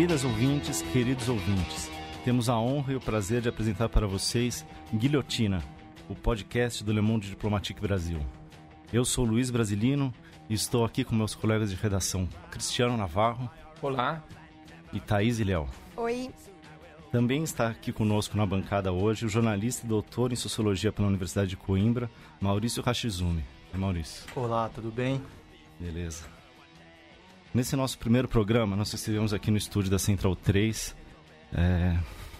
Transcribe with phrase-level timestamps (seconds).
[0.00, 1.90] Queridas ouvintes, queridos ouvintes,
[2.24, 5.62] temos a honra e o prazer de apresentar para vocês Guilhotina,
[6.08, 8.18] o podcast do Le Monde Diplomatique Brasil.
[8.90, 10.10] Eu sou Luiz Brasilino
[10.48, 13.50] e estou aqui com meus colegas de redação Cristiano Navarro.
[13.82, 14.24] Olá.
[14.90, 15.68] E Thaís Ilhéu.
[15.98, 16.30] Oi.
[17.12, 21.50] Também está aqui conosco na bancada hoje o jornalista e doutor em Sociologia pela Universidade
[21.50, 22.10] de Coimbra,
[22.40, 23.44] Maurício Rashizumi.
[23.70, 24.24] Oi, Maurício.
[24.34, 25.20] Olá, tudo bem?
[25.78, 26.39] Beleza.
[27.52, 30.94] Nesse nosso primeiro programa, nós estivemos aqui no estúdio da Central 3,
[31.52, 31.98] é,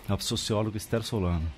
[0.09, 1.51] a socióloga Esther Solano.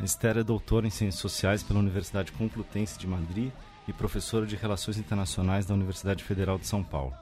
[0.00, 3.50] Esther é doutora em Ciências Sociais pela Universidade Complutense de Madrid
[3.86, 7.12] e professora de Relações Internacionais da Universidade Federal de São Paulo.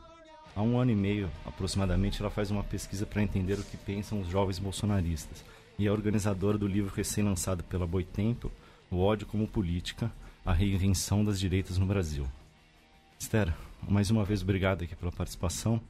[0.54, 4.20] Há um ano e meio, aproximadamente, ela faz uma pesquisa para entender o que pensam
[4.20, 5.44] os jovens bolsonaristas
[5.76, 8.52] e é organizadora do livro recém-lançado pela Boitempo,
[8.88, 10.12] O ódio como política,
[10.44, 12.24] a reinvenção das direitas no Brasil.
[13.18, 13.54] Esther,
[13.88, 15.80] mais uma vez obrigado aqui pela participação.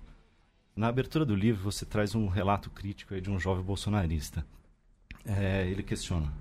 [0.75, 4.47] Na abertura do livro você traz um relato crítico de um jovem bolsonarista.
[5.25, 6.33] É, ele questiona: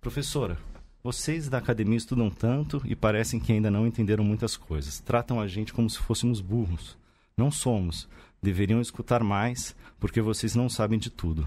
[0.00, 0.56] Professora,
[1.04, 4.98] vocês da academia estudam tanto e parecem que ainda não entenderam muitas coisas.
[4.98, 6.96] Tratam a gente como se fôssemos burros.
[7.36, 8.08] Não somos.
[8.42, 11.46] Deveriam escutar mais, porque vocês não sabem de tudo.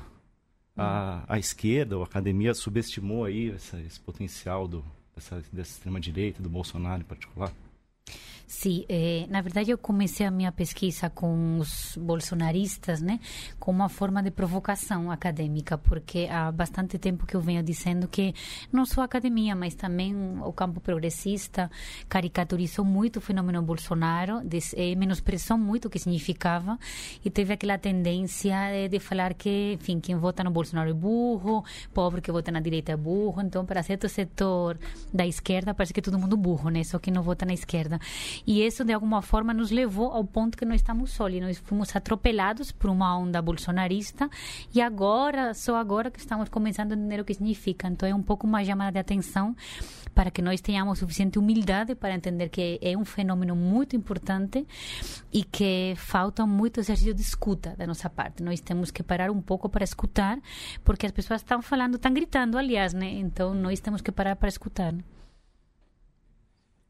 [0.77, 4.83] A, a esquerda, a academia, subestimou aí esse potencial do,
[5.15, 7.51] dessa, dessa extrema-direita, do Bolsonaro em particular?
[8.45, 13.19] Sim, eh, na verdade eu comecei a minha pesquisa com os bolsonaristas, né,
[13.59, 18.33] como uma forma de provocação acadêmica, porque há bastante tempo que eu venho dizendo que
[18.71, 21.69] não só a academia, mas também o campo progressista
[22.07, 26.77] caricaturizou muito o fenômeno Bolsonaro, des, eh, menosprezou muito o que significava
[27.25, 31.65] e teve aquela tendência de, de falar que, enfim, quem vota no Bolsonaro é burro,
[31.93, 34.77] pobre que vota na direita é burro, então para certo setor
[35.11, 37.92] da esquerda parece que todo mundo burro, né, só que não vota na esquerda.
[38.45, 41.39] E isso, de alguma forma, nos levou ao ponto que nós estamos solos.
[41.41, 44.29] Nós fomos atropelados por uma onda bolsonarista
[44.73, 47.87] e agora, só agora que estamos começando a entender o que significa.
[47.87, 49.55] Então, é um pouco uma chamada de atenção
[50.13, 54.65] para que nós tenhamos suficiente humildade para entender que é um fenômeno muito importante
[55.31, 58.43] e que falta muito exercício de escuta da nossa parte.
[58.43, 60.39] Nós temos que parar um pouco para escutar,
[60.83, 63.09] porque as pessoas estão falando, estão gritando, aliás, né?
[63.11, 64.93] Então, nós temos que parar para escutar.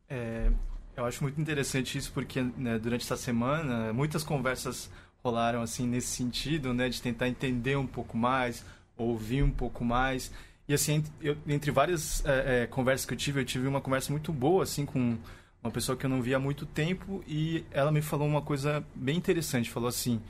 [0.09, 0.51] É,
[0.95, 4.89] eu acho muito interessante isso porque né, durante essa semana muitas conversas
[5.23, 8.65] rolaram assim nesse sentido, né, de tentar entender um pouco mais,
[8.97, 10.31] ouvir um pouco mais.
[10.67, 14.11] E assim, eu, entre várias é, é, conversas que eu tive, eu tive uma conversa
[14.11, 15.17] muito boa assim com
[15.63, 18.85] uma pessoa que eu não via há muito tempo e ela me falou uma coisa
[18.93, 19.69] bem interessante.
[19.69, 20.21] Falou assim: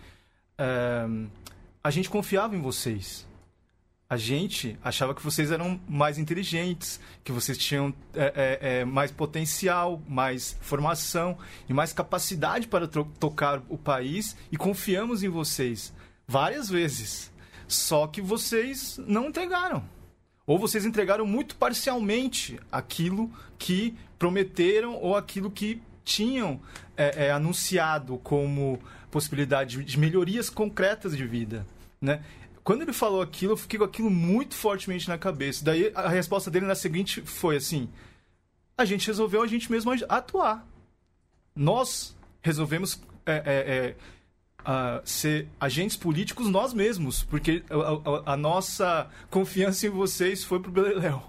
[1.83, 3.25] a gente confiava em vocês
[4.13, 9.09] a gente achava que vocês eram mais inteligentes, que vocês tinham é, é, é mais
[9.09, 11.35] potencial, mais formação
[11.67, 15.91] e mais capacidade para tocar o país e confiamos em vocês
[16.27, 17.31] várias vezes.
[17.67, 19.83] Só que vocês não entregaram.
[20.45, 26.61] Ou vocês entregaram muito parcialmente aquilo que prometeram ou aquilo que tinham
[26.95, 28.79] é, é, anunciado como
[29.09, 31.65] possibilidade de melhorias concretas de vida.
[31.99, 32.21] Né?
[32.63, 35.65] Quando ele falou aquilo, eu fiquei com aquilo muito fortemente na cabeça.
[35.65, 37.89] Daí a resposta dele na seguinte foi assim:
[38.77, 40.65] a gente resolveu a gente mesmo atuar.
[41.55, 43.95] Nós resolvemos é, é,
[44.65, 50.59] é, ser agentes políticos nós mesmos, porque a, a, a nossa confiança em vocês foi
[50.59, 51.21] pro Beleléu.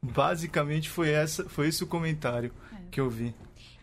[0.00, 2.52] Basicamente foi, essa, foi esse o comentário
[2.90, 3.34] que eu vi.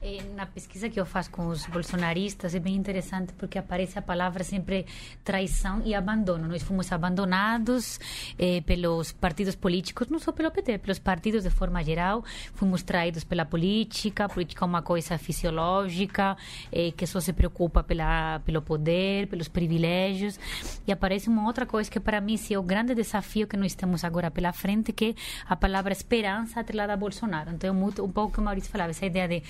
[0.08, 4.04] Eh, na pesquisa que eu faço com os bolsonaristas é bem interessante porque aparece a
[4.04, 4.86] palavra sempre
[5.24, 6.48] traição e abandono.
[6.48, 8.00] Nós fomos abandonados
[8.38, 12.24] eh, pelos partidos políticos, não só pelo PT, pelos partidos de forma geral.
[12.54, 14.26] Fomos traídos pela política.
[14.26, 16.38] A política é uma coisa fisiológica
[16.72, 20.40] eh, que só se preocupa pela, pelo poder, pelos privilégios.
[20.86, 24.04] E aparece uma outra coisa que para mim é o grande desafio que nós temos
[24.04, 25.16] agora pela frente, que é
[25.50, 27.50] a palavra esperança atrelada a Bolsonaro.
[27.50, 29.44] Então, é muito, um pouco o que o Maurício falava, essa ideia de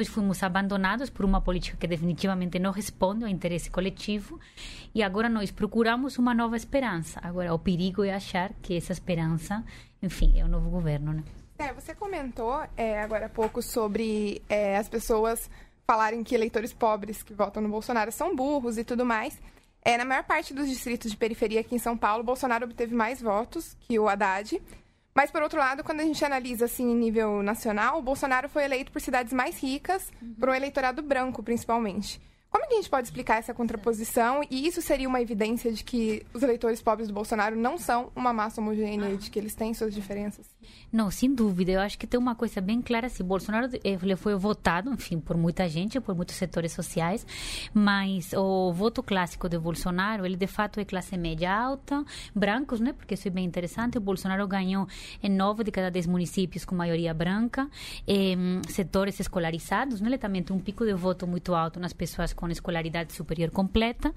[0.00, 4.40] nós fomos abandonados por uma política que definitivamente não responde ao interesse coletivo
[4.94, 7.20] e agora nós procuramos uma nova esperança.
[7.22, 9.62] Agora, o perigo é achar que essa esperança,
[10.02, 11.22] enfim, é o novo governo, né?
[11.58, 15.50] É, você comentou é, agora há pouco sobre é, as pessoas
[15.86, 19.38] falarem que eleitores pobres que votam no Bolsonaro são burros e tudo mais.
[19.84, 23.20] É, na maior parte dos distritos de periferia aqui em São Paulo, Bolsonaro obteve mais
[23.20, 24.62] votos que o Haddad.
[25.14, 28.64] Mas, por outro lado, quando a gente analisa assim em nível nacional, o Bolsonaro foi
[28.64, 30.34] eleito por cidades mais ricas, uhum.
[30.34, 32.20] por um eleitorado branco, principalmente.
[32.50, 34.42] Como que a gente pode explicar essa contraposição?
[34.50, 38.32] E isso seria uma evidência de que os eleitores pobres do Bolsonaro não são uma
[38.32, 40.46] massa homogênea, de que eles têm suas diferenças?
[40.92, 41.72] Não, sem dúvida.
[41.72, 43.08] Eu acho que tem uma coisa bem clara.
[43.08, 47.26] Se Bolsonaro ele foi votado, enfim, por muita gente, por muitos setores sociais,
[47.72, 52.92] mas o voto clássico de Bolsonaro, ele de fato é classe média alta, brancos, né?
[52.92, 53.98] Porque isso é bem interessante.
[53.98, 54.88] O Bolsonaro ganhou
[55.22, 57.68] em nove de cada dez municípios com maioria branca,
[58.68, 60.08] setores escolarizados, né?
[60.08, 64.12] Ele também tem um pico de voto muito alto nas pessoas com escolaridade superior completa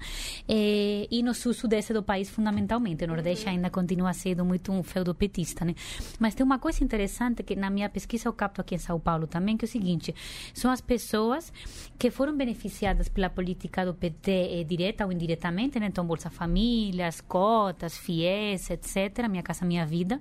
[0.48, 3.04] eh, e no sul sudeste do país fundamentalmente.
[3.04, 5.74] O Nordeste ainda continua sendo muito um feudo petista, né?
[6.18, 9.26] Mas tem uma coisa interessante que na minha pesquisa eu capto aqui em São Paulo
[9.26, 10.14] também, que é o seguinte,
[10.52, 11.52] são as pessoas
[11.98, 15.86] que foram beneficiadas pela política do PT eh, direta ou indiretamente, né?
[15.86, 20.20] Então, Bolsa Família, cotas, FIES, etc., Minha Casa Minha Vida.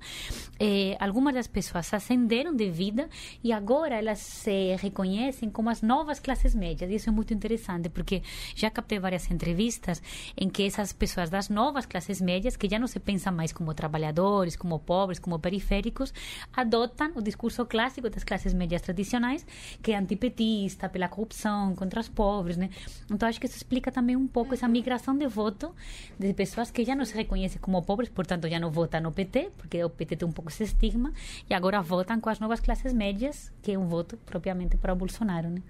[0.59, 3.09] Eh, algumas das pessoas ascenderam de vida
[3.43, 6.89] e agora elas se reconhecem como as novas classes médias.
[6.89, 8.21] E isso é muito interessante, porque
[8.55, 10.01] já captei várias entrevistas
[10.37, 13.73] em que essas pessoas das novas classes médias, que já não se pensam mais como
[13.73, 16.12] trabalhadores, como pobres, como periféricos,
[16.51, 19.45] adotam o discurso clássico das classes médias tradicionais,
[19.81, 22.69] que é antipetista, pela corrupção, contra os pobres, né?
[23.09, 25.73] Então acho que isso explica também um pouco essa migração de voto
[26.19, 29.51] de pessoas que já não se reconhecem como pobres, portanto já não votam no PT,
[29.57, 31.13] porque o PT tem um pouco esse estigma,
[31.49, 34.95] e agora votam com as novas classes médias, que é um voto propriamente para o
[34.95, 35.61] Bolsonaro, né?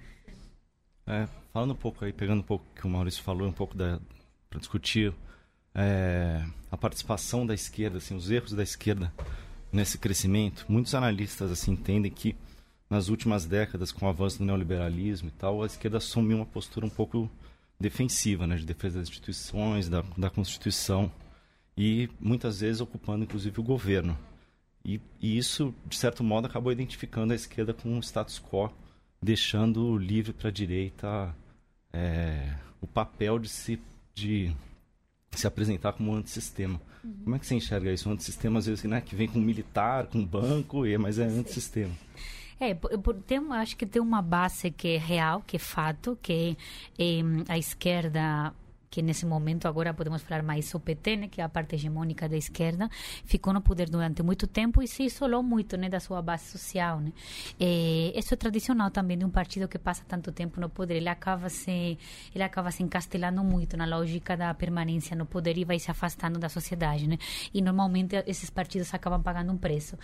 [1.06, 3.76] É, falando um pouco aí, pegando um pouco o que o Maurício falou, um pouco
[3.76, 4.00] para
[4.58, 5.14] discutir
[5.76, 9.12] é, a participação da esquerda, assim, os erros da esquerda
[9.74, 10.66] nesse crescimento.
[10.70, 12.36] Muitos analistas assim entendem que
[12.90, 16.86] nas últimas décadas, com o avanço do neoliberalismo e tal, a esquerda assumiu uma postura
[16.86, 17.30] um pouco
[17.80, 21.12] defensiva, né, de defesa das instituições, da, da Constituição
[21.76, 24.18] e muitas vezes ocupando inclusive o governo.
[24.86, 28.70] E, e, isso, de certo modo, acabou identificando a esquerda com um status quo,
[29.22, 31.36] deixando livre para a direita
[31.92, 33.80] é, o papel de se,
[34.14, 34.54] de
[35.40, 36.80] se apresentar como um antissistema.
[37.04, 37.14] Uhum.
[37.24, 38.10] Como é que você enxerga isso?
[38.10, 41.94] Um antissistema, às vezes, né, que vem com militar, com banco, mas é antissistema.
[42.60, 42.74] É,
[43.28, 46.58] tem, acho que tem uma base que é real, que é fato, que
[46.98, 48.54] é, a esquerda
[48.94, 52.30] que nesse momento agora podemos falar mais o PT, né, que é a parte hegemônica
[52.30, 52.88] da esquerda,
[53.26, 57.00] ficou no poder durante muito tempo e se isolou muito, né, da sua base social,
[57.00, 57.12] né.
[57.60, 61.10] É, isso é tradicional também de um partido que passa tanto tempo no poder, ele
[61.10, 61.98] acaba se
[62.36, 66.38] ele acaba se encastelando muito na lógica da permanência no poder e vai se afastando
[66.38, 67.18] da sociedade, né.
[67.52, 69.98] E normalmente esses partidos acabam pagando um preço.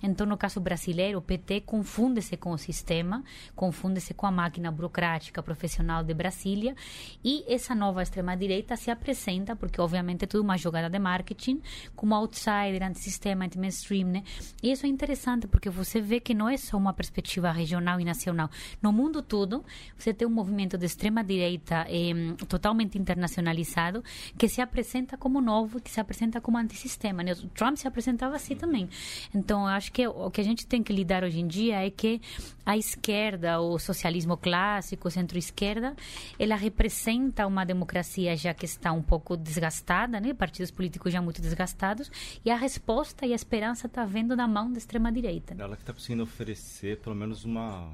[0.00, 3.24] Então, no caso brasileiro, o PT confunde-se com o sistema,
[3.56, 6.76] confunde-se com a máquina burocrática profissional de Brasília
[7.24, 11.60] e essa nova extrema direita se apresenta, porque obviamente é tudo uma jogada de marketing,
[11.94, 14.22] como outsider, antissistema, anti-mainstream, né?
[14.62, 18.04] E isso é interessante porque você vê que não é só uma perspectiva regional e
[18.04, 18.50] nacional.
[18.82, 19.64] No mundo todo,
[19.96, 24.02] você tem um movimento de extrema-direita eh, totalmente internacionalizado
[24.38, 27.22] que se apresenta como novo, que se apresenta como antissistema.
[27.22, 27.32] Né?
[27.32, 28.88] O Trump se apresentava assim também.
[29.34, 31.90] Então, eu acho que o que a gente tem que lidar hoje em dia é
[31.90, 32.20] que
[32.64, 35.94] a esquerda, o socialismo clássico, centro-esquerda,
[36.38, 40.32] ela representa uma democracia já que está um pouco desgastada, né?
[40.32, 42.10] Partidos políticos já muito desgastados.
[42.44, 45.54] E a resposta e a esperança está vendo na mão da extrema-direita.
[45.58, 47.92] Ela que está conseguindo oferecer pelo menos uma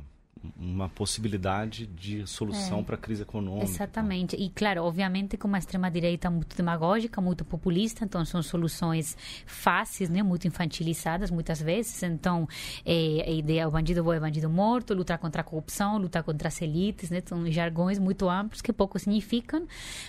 [0.56, 3.64] uma possibilidade de solução é, para a crise econômica.
[3.64, 4.36] Exatamente.
[4.36, 9.16] E, claro, obviamente, com uma extrema-direita muito demagógica, muito populista, então são soluções
[9.46, 12.02] fáceis, né, muito infantilizadas, muitas vezes.
[12.02, 12.49] Então,
[12.84, 16.49] é, a ideia, o bandido bom é bandido morto, lutar contra a corrupção, lutar contra
[16.49, 19.66] as elites, né, são jargões muito amplos que pouco significam,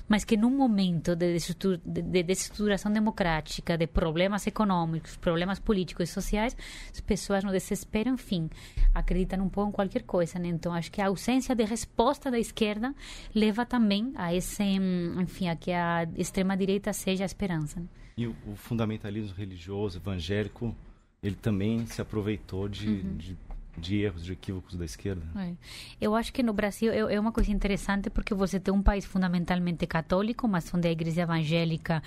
[0.07, 1.37] mas que num momento de,
[1.85, 6.57] de desestruturação democrática, de problemas econômicos, problemas políticos e sociais,
[6.91, 8.49] as pessoas não desesperam, enfim,
[8.93, 10.47] acreditam um pouco em qualquer coisa coisa, né?
[10.47, 12.95] Então acho que a ausência de resposta da esquerda
[13.35, 17.79] leva também a esse, enfim, a que a extrema direita seja a esperança.
[17.79, 17.85] Né?
[18.17, 20.75] E o, o, fundamentalismo religioso evangélico,
[21.21, 23.17] ele também se aproveitou de, uhum.
[23.17, 23.37] de
[23.77, 25.23] de erros, de equívocos da esquerda.
[25.35, 25.53] É.
[25.99, 29.05] Eu acho que no Brasil é, é, uma coisa interessante porque você tem um país
[29.05, 32.01] fundamentalmente católico, mas onde a igreja evangélica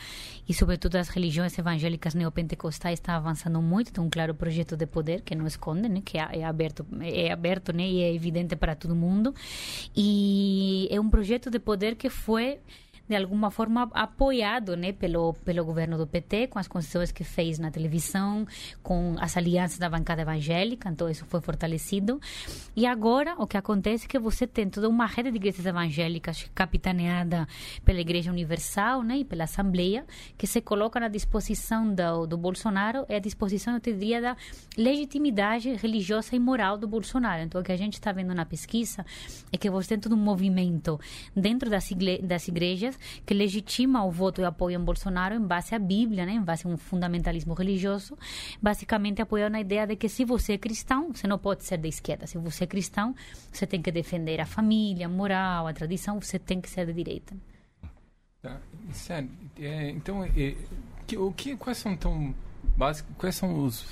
[0.48, 5.22] e sobretudo as religiões evangélicas neopentecostais estão avançando muito, tem um claro projeto de poder
[5.22, 8.74] que não esconde, né, que é, é aberto, é aberto, né, e é evidente para
[8.74, 9.34] todo mundo.
[9.94, 12.58] E é um projeto de poder que foi
[13.08, 17.58] de alguma forma apoiado né, pelo, pelo governo do PT, com as concessões que fez
[17.58, 18.46] na televisão,
[18.82, 22.20] com as alianças da bancada evangélica, então isso foi fortalecido.
[22.74, 26.50] E agora o que acontece é que você tem toda uma rede de igrejas evangélicas
[26.54, 27.46] capitaneada
[27.84, 30.04] pela Igreja Universal né, e pela Assembleia,
[30.36, 34.36] que se coloca na disposição do, do Bolsonaro, é a disposição, eu te diria, da
[34.76, 37.42] legitimidade religiosa e moral do Bolsonaro.
[37.42, 39.04] Então, o que a gente está vendo na pesquisa
[39.52, 40.98] é que você tem todo um movimento
[41.34, 45.74] dentro das, igre das igrejas que legitima o voto e apoio em Bolsonaro em base
[45.74, 48.16] à Bíblia, né, em base a um fundamentalismo religioso,
[48.60, 51.88] basicamente apoiando a ideia de que se você é cristão, você não pode ser da
[51.88, 52.26] esquerda.
[52.26, 53.14] Se você é cristão,
[53.52, 56.92] você tem que defender a família, a moral, a tradição, você tem que ser de
[56.92, 57.36] direita.
[58.42, 58.60] Tá.
[58.92, 60.54] Sério, é, então, é,
[61.06, 62.34] que, o que, quais são tão
[62.76, 63.84] básicos, quais são os,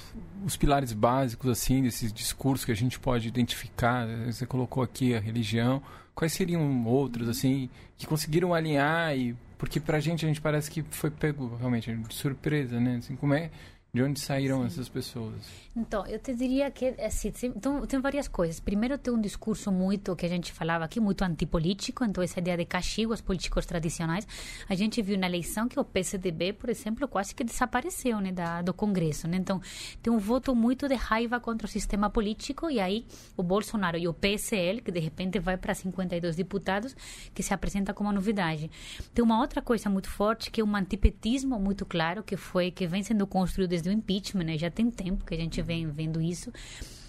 [0.44, 4.06] os pilares básicos assim desses discursos que a gente pode identificar?
[4.26, 5.82] Você colocou aqui a religião.
[6.14, 10.82] Quais seriam outros assim que conseguiram alinhar e porque pra gente a gente parece que
[10.82, 12.96] foi pego realmente de surpresa, né?
[12.96, 13.50] Assim, como é
[13.94, 14.66] de onde saíram Sim.
[14.66, 15.34] essas pessoas?
[15.76, 18.58] Então, eu te diria que assim, então, tem várias coisas.
[18.58, 22.04] Primeiro, tem um discurso muito, que a gente falava aqui, muito antipolítico.
[22.04, 24.26] Então, essa ideia de castigo aos políticos tradicionais.
[24.68, 28.62] A gente viu na eleição que o PCDB, por exemplo, quase que desapareceu né, da,
[28.62, 29.28] do Congresso.
[29.28, 29.36] Né?
[29.36, 29.60] Então,
[30.02, 32.68] tem um voto muito de raiva contra o sistema político.
[32.68, 36.96] E aí, o Bolsonaro e o PSL, que de repente vai para 52 deputados,
[37.32, 38.68] que se apresenta como uma novidade.
[39.12, 42.88] Tem uma outra coisa muito forte, que é um antipetismo muito claro, que foi que
[42.88, 44.58] vem sendo construído desde do impeachment, né?
[44.58, 46.52] Já tem tempo que a gente vem vendo isso.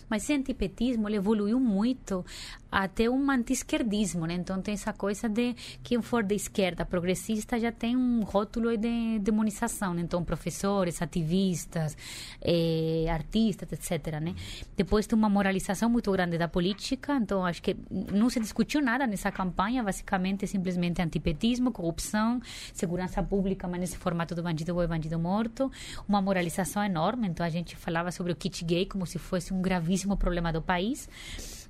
[0.09, 2.23] Mas esse antipetismo evoluiu muito
[2.71, 4.33] até um anti-esquerdismo, né?
[4.33, 9.19] Então tem essa coisa de quem for da esquerda progressista já tem um rótulo de
[9.19, 10.01] demonização, né?
[10.01, 11.95] Então professores, ativistas,
[12.41, 14.35] eh, artistas, etc, né?
[14.75, 19.07] Depois tem uma moralização muito grande da política, então acho que não se discutiu nada
[19.07, 22.41] nessa campanha, basicamente simplesmente antipetismo, corrupção,
[22.73, 25.71] segurança pública, mas nesse formato do bandido ou bandido morto,
[26.09, 29.61] uma moralização enorme, então a gente falava sobre o kit gay como se fosse um
[29.61, 31.09] gravíssimo problema do país.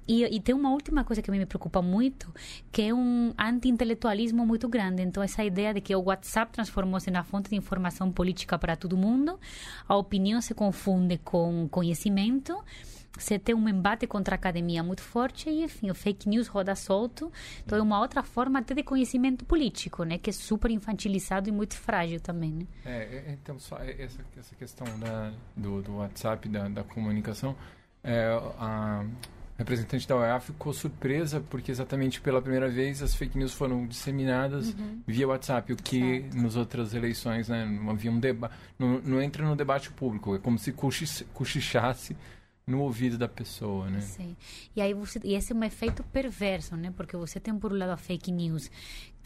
[0.08, 2.32] E, e, tem uma última coisa que me preocupa muito,
[2.72, 5.02] que é um anti-intelectualismo muito grande.
[5.02, 8.96] Então, essa ideia de que o WhatsApp transformou-se na fonte de informação política para todo
[8.96, 9.40] mundo,
[9.88, 12.56] a opinião se confunde com conhecimento,
[13.18, 16.76] você tem um embate contra a academia muito forte e, enfim, o fake news roda
[16.76, 17.32] solto.
[17.66, 20.18] Então, é uma outra forma até de conhecimento político, né?
[20.18, 22.68] Que é super infantilizado e muito frágil também, né?
[22.86, 27.56] É, é então, só essa, essa questão da, do, do WhatsApp, da, da comunicação,
[28.06, 28.26] é,
[28.60, 29.04] a
[29.58, 34.74] representante da OEA ficou surpresa porque exatamente pela primeira vez as fake news foram disseminadas
[34.74, 35.02] uhum.
[35.08, 36.38] via WhatsApp, o que certo.
[36.38, 40.40] nas outras eleições né, não havia um debate, não, não, entra no debate público, é
[40.40, 40.74] como se
[41.34, 42.16] cochichasse
[42.68, 44.02] no ouvido da pessoa, né?
[44.02, 44.36] Sim.
[44.76, 46.92] E aí você, e esse é um efeito perverso, né?
[46.96, 48.72] Porque você tem por um lado a fake news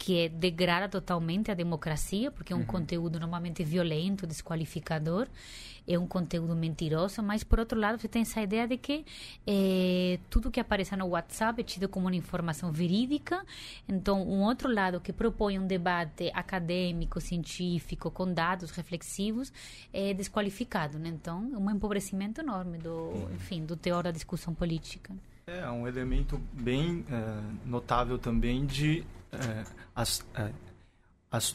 [0.00, 2.64] que degrada totalmente a democracia, porque é um uhum.
[2.64, 5.28] conteúdo normalmente violento, desqualificador,
[5.86, 9.04] é um conteúdo mentiroso, mas por outro lado você tem essa ideia de que
[9.46, 13.44] é, tudo que aparece no WhatsApp é tido como uma informação verídica,
[13.86, 19.52] então um outro lado que propõe um debate acadêmico, científico, com dados reflexivos,
[19.92, 21.10] é desqualificado, né?
[21.10, 23.34] Então é um empobrecimento enorme do, uhum.
[23.34, 25.12] enfim, do teor da discussão política.
[25.46, 30.50] É um elemento bem é, notável também de é, as, é,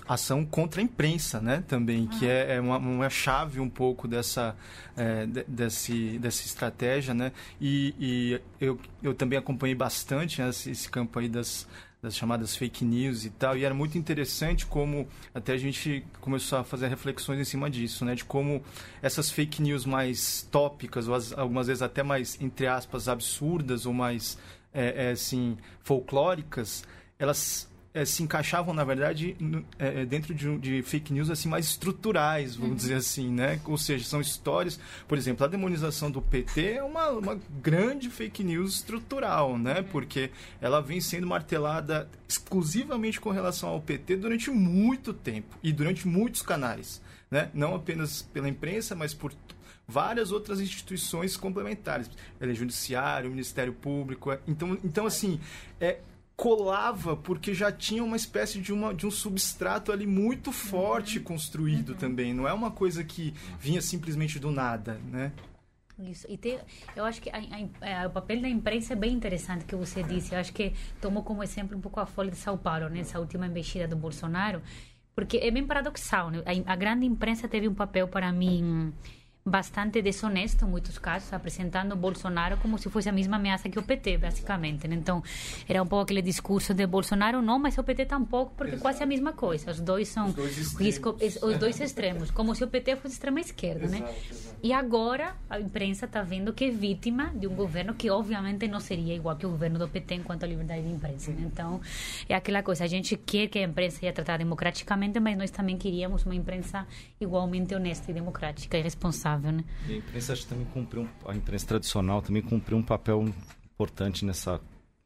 [0.08, 1.64] ação contra a imprensa, né?
[1.68, 4.56] Também, que é, é uma, uma, chave um pouco dessa,
[4.96, 7.34] é, desse, dessa estratégia, né?
[7.60, 11.68] E, e, eu, eu também acompanhei bastante né, esse, esse campo aí das,
[12.02, 16.60] das chamadas fake news e tal, e era muito interessante como até a gente começou
[16.60, 18.16] a fazer reflexões em cima disso, né?
[18.16, 18.64] De como
[19.02, 23.94] essas fake news mais tópicas, ou as, algumas vezes até mais, entre aspas, absurdas ou
[23.94, 24.38] mais,
[24.74, 26.86] é, é assim, folclóricas,
[27.18, 31.68] elas é, se encaixavam, na verdade, no, é, dentro de, de, fake news assim mais
[31.68, 32.76] estruturais, vamos uhum.
[32.76, 33.58] dizer assim, né?
[33.64, 34.78] Ou seja, são histórias...
[35.08, 39.80] Por exemplo, a demonização do PT é uma, uma grande fake news estrutural, né?
[39.80, 39.84] Uhum.
[39.86, 40.30] Porque
[40.60, 46.42] ela vem sendo martelada exclusivamente com relação ao PT durante muito tempo e durante muitos
[46.42, 47.50] canais, né?
[47.54, 49.32] Não apenas pela imprensa, mas por
[49.88, 52.10] várias outras instituições complementares,
[52.42, 55.40] é judiciário, Ministério Público, é, então, então assim,
[55.80, 56.00] é
[56.36, 61.24] colava porque já tinha uma espécie de, uma, de um substrato ali muito forte uhum.
[61.24, 61.96] construído uhum.
[61.96, 62.34] também.
[62.34, 65.32] Não é uma coisa que vinha simplesmente do nada, né?
[65.98, 66.28] Isso.
[66.30, 66.60] E tem,
[66.94, 70.04] eu acho que a, a, a, o papel da imprensa é bem interessante que você
[70.04, 70.34] disse.
[70.34, 73.22] Eu acho que tomou como exemplo um pouco a Folha de São Paulo, nessa né?
[73.22, 74.62] última investida do Bolsonaro,
[75.16, 76.30] porque é bem paradoxal.
[76.32, 76.44] Né?
[76.46, 78.94] A, a grande imprensa teve um papel para mim
[79.48, 83.84] bastante desonesto em muitos casos, apresentando Bolsonaro como se fosse a mesma ameaça que o
[83.84, 84.88] PT, basicamente.
[84.88, 84.96] Né?
[84.96, 85.22] Então,
[85.70, 88.82] era um pouco aquele discurso de Bolsonaro, não, mas o PT tampouco, porque Exato.
[88.82, 89.70] quase a mesma coisa.
[89.70, 93.40] Os dois são os dois extremos, os dois extremos como se o PT fosse extrema
[93.40, 94.04] esquerda, né?
[94.64, 98.80] E agora a imprensa está vendo que é vítima de um governo que obviamente não
[98.80, 101.30] seria igual que o governo do PT enquanto a liberdade de imprensa.
[101.32, 101.44] Né?
[101.46, 101.80] Então,
[102.28, 105.78] é aquela coisa, a gente quer que a imprensa seja tratada democraticamente, mas nós também
[105.78, 106.88] queríamos uma imprensa
[107.22, 109.64] igualmente honesta e democrática e responsável inevitável, né?
[109.88, 113.26] E a imprensa acho que também cumpriu, a imprensa tradicional também cumpriu um papel
[113.74, 114.62] importante nessa,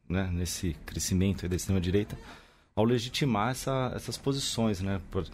[0.08, 2.16] né, nesse crescimento da extrema direita,
[2.74, 5.00] ao legitimar essa, essas posições, né?
[5.10, 5.26] Por,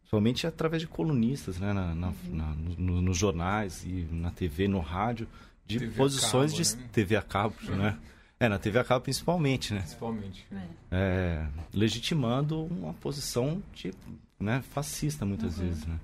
[0.00, 2.14] principalmente através de colunistas, né, na, na, uhum.
[2.30, 5.26] na no, nos jornais e na TV, no rádio,
[5.66, 6.88] de TV posições cabo, de né?
[6.92, 7.76] TV a cabo, uhum.
[7.76, 7.98] né?
[8.38, 9.80] É, na TV a cabo principalmente, né?
[9.80, 10.46] Principalmente.
[10.52, 10.66] É.
[10.90, 13.92] É, legitimando uma posição de,
[14.38, 15.64] né, fascista muitas uhum.
[15.64, 15.98] vezes, né?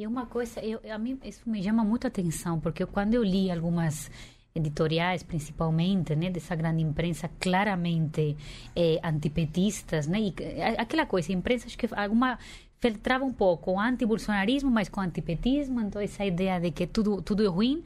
[0.00, 3.50] E uma coisa, eu, a mim isso me chama muito atenção, porque quando eu li
[3.50, 4.10] algumas
[4.54, 8.34] editoriais, principalmente, né, dessa grande imprensa claramente
[8.74, 10.34] é, antipetistas, né, e
[10.78, 12.38] aquela coisa, imprensas que alguma
[12.80, 17.44] filtrava um pouco o anti-bolsonarismo, mas com antipetismo, então essa ideia de que tudo tudo
[17.44, 17.84] é ruim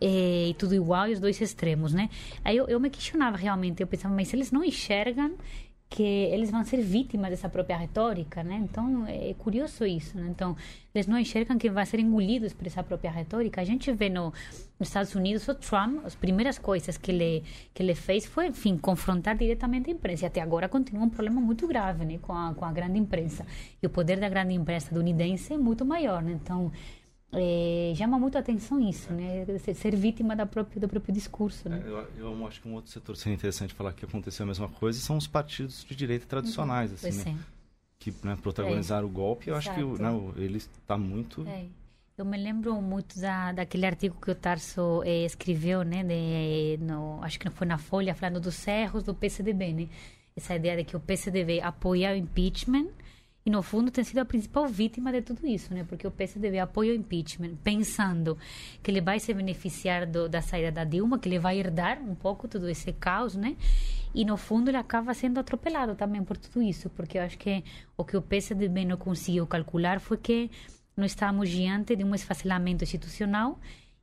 [0.00, 2.08] é, e tudo igual e os dois extremos, né?
[2.42, 5.36] Aí eu, eu me questionava realmente, eu pensava, mas eles não enxergam
[5.90, 8.60] que eles vão ser vítimas dessa própria retórica, né?
[8.62, 10.28] Então é curioso isso, né?
[10.30, 10.56] Então
[10.94, 13.60] eles não enxergam que vão ser engolidos por essa própria retórica.
[13.60, 14.32] A gente vê no,
[14.78, 17.42] nos Estados Unidos o Trump, as primeiras coisas que ele
[17.74, 20.24] que ele fez foi, enfim, confrontar diretamente a imprensa.
[20.24, 23.44] E até agora continua um problema muito grave, né, com a com a grande imprensa.
[23.82, 26.38] E o poder da grande imprensa estadunidense é muito maior, né?
[26.40, 26.70] Então
[27.32, 29.46] é, chama muito a atenção isso, né?
[29.74, 31.68] Ser vítima da própria, do próprio discurso.
[31.68, 31.80] Né?
[31.84, 34.68] É, eu, eu, acho que um outro setor seria interessante falar que aconteceu a mesma
[34.68, 37.08] coisa são os partidos de direita tradicionais, uhum.
[37.08, 37.38] assim, né?
[38.00, 39.10] que né, protagonizaram é.
[39.10, 39.48] o golpe.
[39.48, 39.78] Eu Exato.
[39.78, 41.46] acho que né, ele está muito.
[41.46, 41.66] É.
[42.18, 46.02] Eu me lembro muito da, daquele artigo que o Tarso eh, escreveu, né?
[46.02, 49.88] De, no, acho que foi na Folha, falando dos erros do PCDB, né?
[50.36, 52.88] Essa ideia de que o PCDB apoia o impeachment
[53.50, 55.82] e, no fundo, tem sido a principal vítima de tudo isso, né?
[55.82, 58.38] Porque o PSDB apoia o impeachment, pensando
[58.80, 62.14] que ele vai se beneficiar do, da saída da Dilma, que ele vai herdar um
[62.14, 63.56] pouco todo esse caos, né?
[64.14, 67.64] E, no fundo, ele acaba sendo atropelado também por tudo isso, porque eu acho que
[67.96, 70.48] o que o PSDB não conseguiu calcular foi que
[70.96, 73.58] nós estávamos diante de um esfacelamento institucional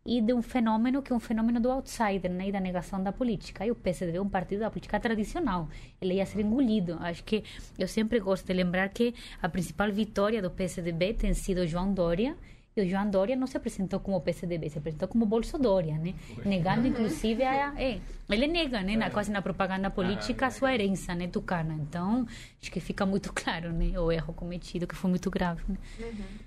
[0.07, 3.11] e de um fenômeno que é um fenômeno do outsider, né, e da negação da
[3.11, 3.65] política.
[3.65, 5.67] E o PSDB é um partido da política tradicional,
[6.01, 6.97] ele ia ser engolido.
[7.01, 7.43] Acho que
[7.77, 12.37] eu sempre gosto de lembrar que a principal vitória do PSDB tem sido João Dória,
[12.77, 16.13] e o João Dória não se apresentou como PSDB, se apresentou como Bolso Dória, né?
[16.45, 21.15] Negando, inclusive, a, é, ele nega, né, na, quase na propaganda política, a sua herança,
[21.15, 21.73] né, tucana.
[21.73, 22.27] Então,
[22.61, 25.63] acho que fica muito claro, né, o erro cometido, que foi muito grave.
[25.67, 25.75] Né?
[25.99, 26.46] Uhum.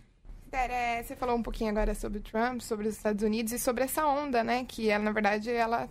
[0.50, 3.58] Esther, é, você falou um pouquinho agora sobre o Trump, sobre os Estados Unidos e
[3.58, 4.64] sobre essa onda, né?
[4.64, 5.88] Que ela, na verdade, ela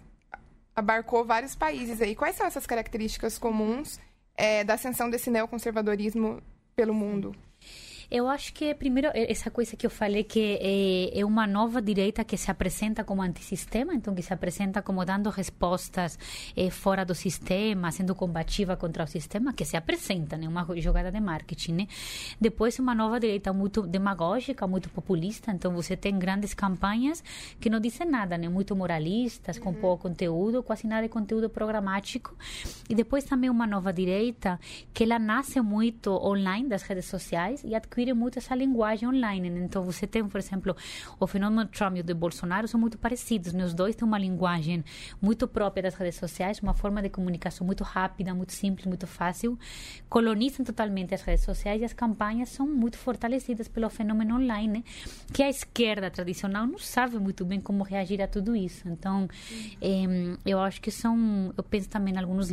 [0.75, 2.13] abarcou vários países aí.
[2.13, 4.01] Quais são essas características comuns
[4.35, 6.43] é, da ascensão desse neoconservadorismo
[6.75, 7.33] pelo mundo?
[8.11, 12.23] Eu acho que, primeiro, essa coisa que eu falei, que é, é uma nova direita
[12.23, 16.17] que se apresenta como antissistema, então que se apresenta como dando respostas
[16.57, 20.47] é, fora do sistema, sendo combativa contra o sistema, que se apresenta, né?
[20.47, 21.87] Uma jogada de marketing, né?
[22.41, 27.23] Depois, uma nova direita muito demagógica, muito populista, então você tem grandes campanhas
[27.59, 28.49] que não dizem nada, né?
[28.49, 29.75] Muito moralistas, com uhum.
[29.75, 32.35] pouco conteúdo, quase nada de conteúdo programático.
[32.89, 34.59] E depois também uma nova direita
[34.95, 39.49] que ela nasce muito online das redes sociais e adquire adquire muito essa linguagem online.
[39.59, 40.75] Então, você tem, por exemplo,
[41.19, 43.53] o fenômeno Trump e o de Bolsonaro são muito parecidos.
[43.53, 43.63] Né?
[43.63, 44.83] Os dois têm uma linguagem
[45.21, 49.57] muito própria das redes sociais, uma forma de comunicação muito rápida, muito simples, muito fácil.
[50.07, 54.83] Colonizam totalmente as redes sociais e as campanhas são muito fortalecidas pelo fenômeno online,
[55.33, 58.87] que a esquerda tradicional não sabe muito bem como reagir a tudo isso.
[58.87, 59.27] Então,
[60.45, 62.49] eu acho que são, eu penso também em alguns,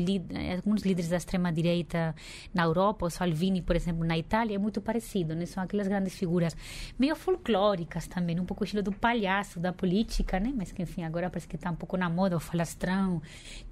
[0.57, 2.15] alguns líderes da extrema direita
[2.53, 5.47] na Europa, o Salvini, por exemplo, na Itália, é muito parecido né?
[5.47, 6.57] São aquelas grandes figuras
[6.99, 10.53] meio folclóricas também, um pouco estilo do palhaço, da política, né?
[10.55, 13.23] Mas que, enfim, agora parece que está um pouco na moda o falastrão,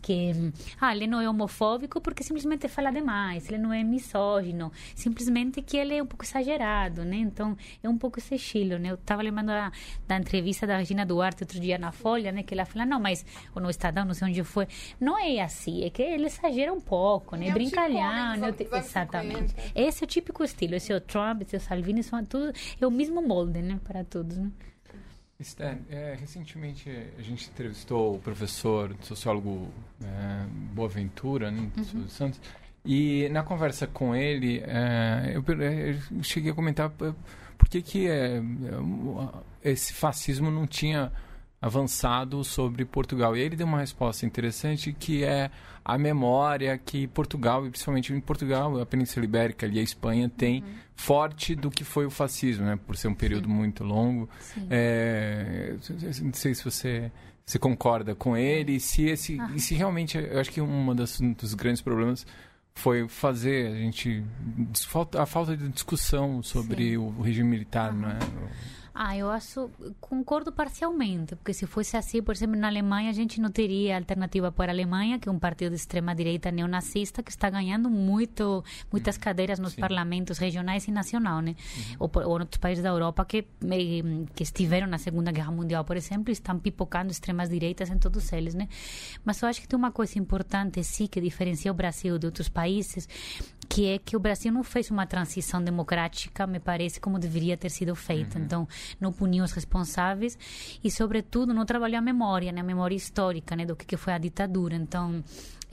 [0.03, 0.33] que,
[0.81, 5.77] ah, ele não é homofóbico porque simplesmente fala demais, ele não é misógino, simplesmente que
[5.77, 7.17] ele é um pouco exagerado, né?
[7.17, 8.91] Então, é um pouco esse estilo, né?
[8.91, 9.73] Eu estava lembrando da,
[10.07, 12.43] da entrevista da Regina Duarte outro dia na Folha, né?
[12.43, 13.25] Que ela fala, não, mas,
[13.55, 14.67] ou no Estadão, não sei onde foi,
[15.01, 17.49] não é assim, é que ele exagera um pouco, né?
[17.49, 18.55] É Brincalhão, né?
[18.79, 19.55] Exatamente.
[19.75, 22.87] Esse é o típico estilo, esse é o Trump, é o Salvini, são tudo, é
[22.87, 23.81] o mesmo molde, né?
[23.85, 24.51] Para todos, né?
[25.41, 26.89] Stan, é, recentemente
[27.19, 29.69] a gente entrevistou o professor sociólogo
[30.03, 32.09] é, Boaventura, né, uhum.
[32.09, 32.41] Santos,
[32.85, 38.37] e na conversa com ele, é, eu, eu, cheguei a comentar por que, que é,
[39.63, 41.11] é, esse fascismo não tinha
[41.65, 43.35] avançado sobre Portugal.
[43.35, 45.51] E ele deu uma resposta interessante que é
[45.83, 50.63] a memória que Portugal, e principalmente em Portugal, a Península Ibérica e a Espanha tem
[50.63, 50.69] uhum.
[50.95, 52.79] forte do que foi o fascismo, né?
[52.87, 53.55] Por ser um período Sim.
[53.55, 54.29] muito longo.
[54.69, 55.75] É,
[56.21, 57.11] não sei se você
[57.47, 59.51] se concorda com ele, se esse, ah.
[59.55, 62.27] e se realmente, eu acho que um dos grandes problemas
[62.75, 64.23] foi fazer a gente
[65.19, 66.97] a falta de discussão sobre Sim.
[66.99, 68.19] o regime militar, não é?
[68.97, 69.69] Ah, eu acho,
[70.01, 74.53] concordo parcialmente, porque se fosse assim, por exemplo, na Alemanha, a gente não teria alternativa
[74.53, 79.17] para a Alemanha, que é um partido de extrema-direita neonazista que está ganhando muito, muitas
[79.17, 79.23] uhum.
[79.23, 79.81] cadeiras nos Sim.
[79.81, 81.57] parlamentos regionais e nacional, né?
[81.77, 81.97] Uhum.
[81.99, 83.45] Ou, ou outros países da Europa que,
[84.33, 88.69] que estiveram na Segunda Guerra Mundial, por exemplo, estão pipocando extremas-direitas em todos eles, né?
[89.25, 92.49] Mas eu acho que tem uma coisa importante, sim, que diferencia o Brasil de outros
[92.49, 93.09] países,
[93.65, 97.71] que é que o Brasil não fez uma transição democrática, me parece, como deveria ter
[97.71, 98.39] sido feita.
[98.39, 98.45] Uhum.
[98.45, 98.69] Então,
[99.01, 100.39] não puniu os responsáveis
[100.83, 104.13] e, sobretudo, não trabalhou a memória, né, a memória histórica né, do que, que foi
[104.13, 104.77] a ditadura.
[104.77, 105.23] Então,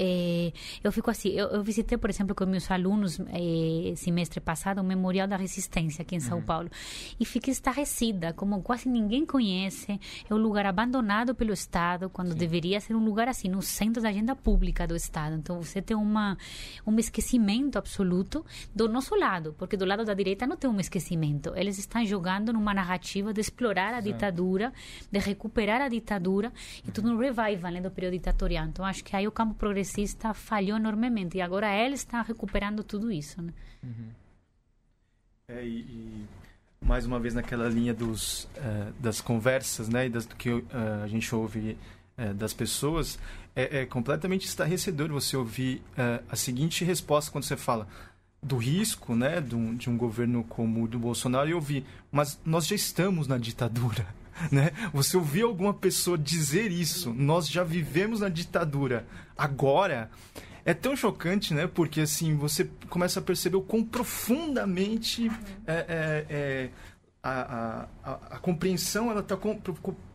[0.03, 0.51] é,
[0.83, 4.83] eu fico assim, eu, eu, visitei, por exemplo, com meus alunos é, semestre passado o
[4.83, 6.43] Memorial da Resistência aqui em São uhum.
[6.43, 6.69] Paulo
[7.19, 12.37] e fiquei estarrecida, como quase ninguém conhece, é um lugar abandonado pelo Estado, quando Sim.
[12.39, 15.35] deveria ser um lugar assim, no centro da agenda pública do Estado.
[15.35, 16.35] Então você tem uma
[16.83, 21.53] um esquecimento absoluto do nosso lado, porque do lado da direita não tem um esquecimento.
[21.55, 24.73] Eles estão jogando numa narrativa de explorar a ditadura,
[25.11, 26.51] de recuperar a ditadura
[26.87, 28.65] e tudo um revival né, do período ditatorial.
[28.65, 32.83] Então acho que aí o campo progressista progressista falhou enormemente e agora ele está recuperando
[32.83, 33.53] tudo isso, né?
[33.83, 34.09] Uhum.
[35.49, 36.25] É, e, e,
[36.83, 40.65] mais uma vez naquela linha dos uh, das conversas, né, e das, do que uh,
[41.03, 41.77] a gente ouve
[42.17, 43.19] uh, das pessoas,
[43.55, 45.83] é, é, completamente estarrecedor você ouvir
[46.29, 47.85] a seguinte resposta quando você fala
[48.41, 52.39] do risco, né, de um, de um governo como o do Bolsonaro e ouvir, mas
[52.45, 54.07] nós já estamos na ditadura.
[54.51, 54.71] Né?
[54.93, 59.05] Você ouvir alguma pessoa dizer isso, nós já vivemos na ditadura.
[59.37, 60.09] Agora,
[60.65, 61.67] é tão chocante, né?
[61.67, 65.29] Porque assim, você começa a perceber o quão profundamente
[65.65, 66.69] é, é, é,
[67.23, 69.37] a, a, a, compreensão ela está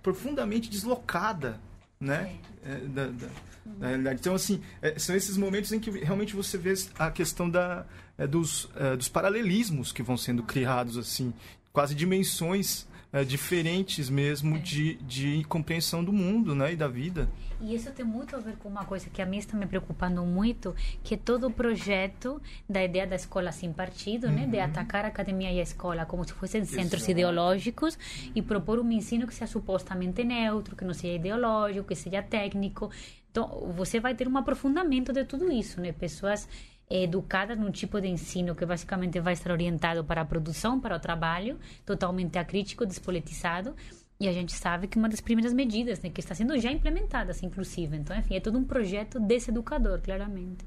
[0.02, 1.60] profundamente deslocada,
[2.00, 2.36] né?
[2.64, 3.28] É, da, da,
[3.64, 4.20] da, realidade.
[4.20, 7.84] Então, assim, é, são esses momentos em que realmente você vê a questão da,
[8.16, 11.32] é, dos, dos paralelismos que vão sendo criados, assim,
[11.72, 14.58] quase dimensões é, diferentes mesmo é.
[14.58, 17.26] de, de compreensão do mundo né, e da vida.
[17.58, 20.22] E isso tem muito a ver com uma coisa que a mim está me preocupando
[20.22, 24.34] muito, que é todo o projeto da ideia da escola sem partido, uhum.
[24.34, 24.64] né, de uhum.
[24.64, 27.12] atacar a academia e a escola como se fossem centros Exato.
[27.12, 27.98] ideológicos
[28.34, 32.90] e propor um ensino que seja supostamente neutro, que não seja ideológico, que seja técnico.
[33.30, 35.92] Então, você vai ter um aprofundamento de tudo isso, né?
[35.92, 36.46] Pessoas
[36.88, 41.00] educada num tipo de ensino que basicamente vai estar orientado para a produção, para o
[41.00, 43.74] trabalho, totalmente acrítico, despolitizado.
[44.18, 47.32] E a gente sabe que uma das primeiras medidas, né, que está sendo já implementada,
[47.32, 47.96] assim, inclusive.
[47.96, 50.64] Então, enfim, é todo um projeto desse educador, claramente.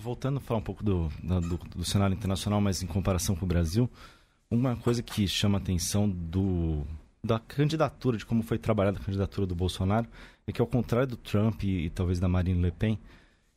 [0.00, 3.48] Voltando a falar um pouco do, do, do, cenário internacional, mas em comparação com o
[3.48, 3.90] Brasil,
[4.48, 6.86] uma coisa que chama a atenção do,
[7.24, 10.06] da candidatura, de como foi trabalhada a candidatura do Bolsonaro,
[10.46, 13.00] é que ao contrário do Trump e, e talvez da Marine Le Pen,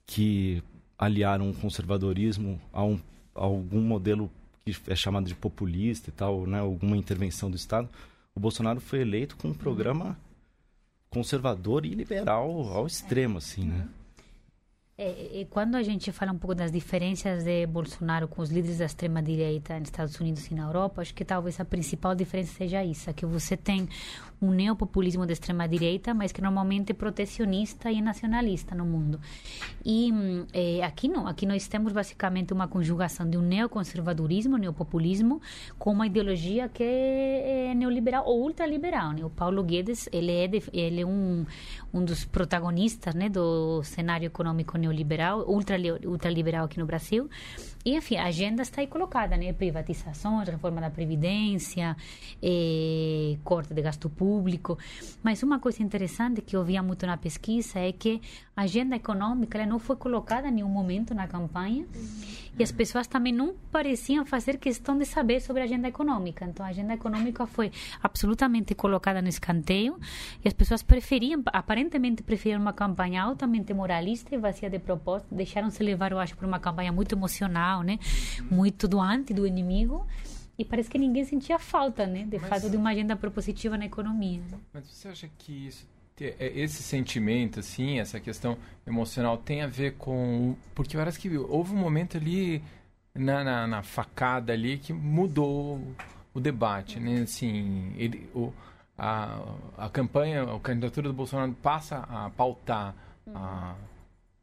[0.07, 0.63] que
[0.99, 2.99] aliaram o conservadorismo a, um,
[3.33, 4.29] a algum modelo
[4.65, 7.89] que é chamado de populista e tal, né, alguma intervenção do Estado,
[8.35, 10.17] o Bolsonaro foi eleito com um programa
[11.09, 13.87] conservador e liberal ao extremo, assim, né?
[15.49, 19.23] Quando a gente fala um pouco das diferenças de Bolsonaro com os líderes da extrema
[19.23, 23.13] direita nos Estados Unidos e na Europa, acho que talvez a principal diferença seja isso,
[23.13, 23.87] que você tem
[24.41, 29.19] um neopopulismo de extrema direita, mas que normalmente é protecionista e nacionalista no mundo.
[29.85, 30.11] E
[30.53, 35.41] é, aqui não, aqui nós temos basicamente uma conjugação de um neoconservadorismo, neopopulismo,
[35.77, 39.11] com uma ideologia que é neoliberal ou ultraliberal.
[39.11, 39.25] Né?
[39.25, 41.45] O Paulo Guedes, ele é, de, ele é um,
[41.93, 44.88] um dos protagonistas né, do cenário econômico neoliberal,
[45.47, 47.29] ultra, ultraliberal aqui no Brasil.
[47.85, 49.53] E, enfim, a agenda está aí colocada, né?
[49.53, 51.95] Privatizações, reforma da Previdência,
[52.41, 54.77] eh, corte de gasto público.
[55.23, 58.21] Mas uma coisa interessante que eu via muito na pesquisa é que
[58.55, 61.85] a agenda econômica ela não foi colocada em nenhum momento na campanha
[62.57, 66.43] e as pessoas também não pareciam fazer questão de saber sobre a agenda econômica.
[66.43, 67.71] Então, a agenda econômica foi
[68.03, 69.97] absolutamente colocada no escanteio
[70.43, 75.83] e as pessoas preferiam, aparentemente preferiam uma campanha altamente moralista e vazia de propósito, deixaram-se
[75.83, 77.99] levar, eu acho, por uma campanha muito emocional, né?
[78.49, 80.05] Muito doante do inimigo
[80.57, 83.85] e parece que ninguém sentia falta, né, de mas, fato, de uma agenda propositiva na
[83.85, 84.41] economia.
[84.73, 85.87] Mas você acha que isso
[86.21, 90.55] é, esse sentimento, assim, essa questão emocional tem a ver com.
[90.75, 92.61] Porque parece que houve um momento ali
[93.15, 95.81] na, na, na facada ali que mudou
[96.33, 97.21] o debate, né?
[97.21, 98.51] Assim, ele, o,
[98.97, 99.39] a,
[99.77, 102.93] a campanha, a candidatura do Bolsonaro passa a pautar
[103.33, 103.75] a,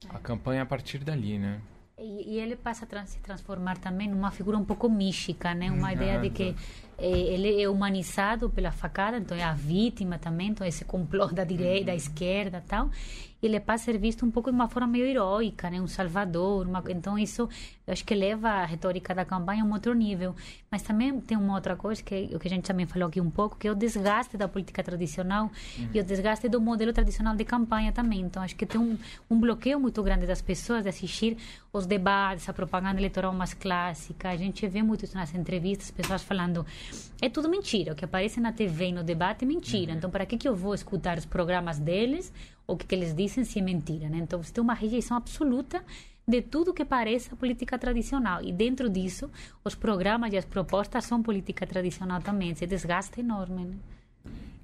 [0.08, 1.60] a campanha a partir dali, né?
[1.98, 5.70] E, e, ele passa a se transformar também numa figura um pouco mística, né?
[5.70, 6.54] Uma ideia de que
[6.98, 11.42] é, ele é humanizado pela facada, então é a vítima também, então esse complô da
[11.42, 11.96] direita, da uhum.
[11.96, 12.90] esquerda tal
[13.46, 15.80] ele passa a ser visto um pouco de uma forma meio heróica, né?
[15.80, 16.66] Um salvador.
[16.66, 16.82] Uma...
[16.88, 17.48] Então, isso
[17.86, 20.34] eu acho que leva a retórica da campanha a um outro nível.
[20.70, 23.30] Mas também tem uma outra coisa, que o que a gente também falou aqui um
[23.30, 25.88] pouco, que é o desgaste da política tradicional uhum.
[25.94, 28.20] e o desgaste do modelo tradicional de campanha também.
[28.20, 28.98] Então, acho que tem um,
[29.30, 31.36] um bloqueio muito grande das pessoas de assistir
[31.72, 34.30] os debates, a propaganda eleitoral mais clássica.
[34.30, 36.66] A gente vê muito isso nas entrevistas, pessoas falando
[37.20, 37.92] é tudo mentira.
[37.92, 39.92] O que aparece na TV e no debate é mentira.
[39.92, 39.98] Uhum.
[39.98, 42.32] Então, para que, que eu vou escutar os programas deles
[42.66, 44.18] o que, que eles dizem se é mentira, né?
[44.18, 45.84] Então você tem uma rejeição absoluta
[46.26, 48.42] de tudo que pareça política tradicional.
[48.42, 49.30] E dentro disso,
[49.64, 52.50] os programas e as propostas são política tradicional também.
[52.50, 53.76] Esse desgaste enorme, né?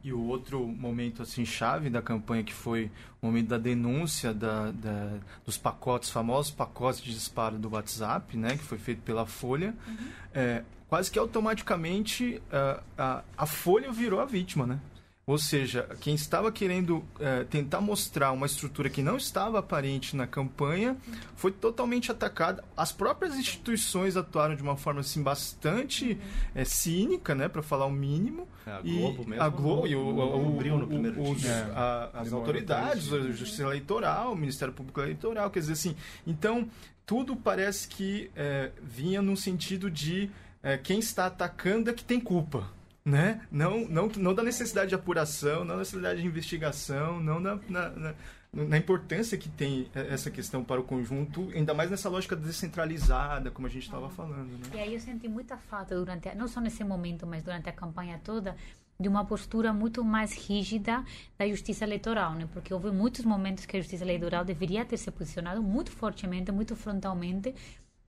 [0.05, 4.73] E o outro momento assim chave da campanha que foi o momento da denúncia da,
[4.73, 9.77] da, dos pacotes, famosos pacotes de disparo do WhatsApp, né, que foi feito pela Folha,
[9.87, 10.09] uhum.
[10.35, 14.81] é, quase que automaticamente a, a, a Folha virou a vítima, né?
[15.25, 20.27] Ou seja, quem estava querendo é, tentar mostrar uma estrutura que não estava aparente na
[20.27, 20.97] campanha
[21.37, 22.65] foi totalmente atacada.
[22.77, 26.19] As próprias instituições atuaram de uma forma assim bastante
[26.57, 28.49] é, cínica, né, para falar o mínimo.
[28.67, 29.43] É, a Globo e mesmo.
[29.45, 34.33] A Globo e o, o, o, no primeiro os, a, as autoridades, a Justiça Eleitoral,
[34.33, 35.95] o Ministério Público Eleitoral, quer dizer assim.
[36.27, 36.69] Então
[37.07, 40.29] tudo parece que é, vinha no sentido de
[40.65, 43.41] é, quem está atacando é que tem culpa né?
[43.51, 47.91] Não, não, não da necessidade de apuração, não da necessidade de investigação, não na, na,
[47.91, 48.15] na,
[48.53, 53.67] na, importância que tem essa questão para o conjunto, ainda mais nessa lógica descentralizada, como
[53.67, 54.53] a gente estava falando.
[54.53, 54.71] Né?
[54.75, 58.21] E aí eu senti muita falta durante, não só nesse momento, mas durante a campanha
[58.23, 58.57] toda,
[59.01, 61.05] de uma postura muito mais rígida
[61.37, 62.49] da justiça eleitoral, né?
[62.53, 66.77] Porque houve muitos momentos que a justiça eleitoral deveria ter se posicionado muito fortemente, muito
[66.77, 67.53] frontalmente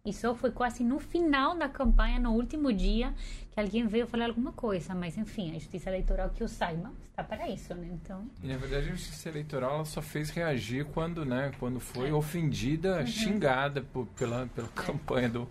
[0.04, 3.14] e só foi quase no final da campanha, no último dia,
[3.50, 4.94] que alguém veio falar alguma coisa.
[4.94, 7.88] Mas, enfim, a justiça eleitoral, que eu saiba, está para isso, né?
[7.90, 8.28] Então...
[8.42, 12.12] E, na verdade, a justiça eleitoral só fez reagir quando, né, quando foi é.
[12.12, 13.06] ofendida, uhum.
[13.06, 14.70] xingada por, pela, pela é.
[14.74, 15.48] campanha do...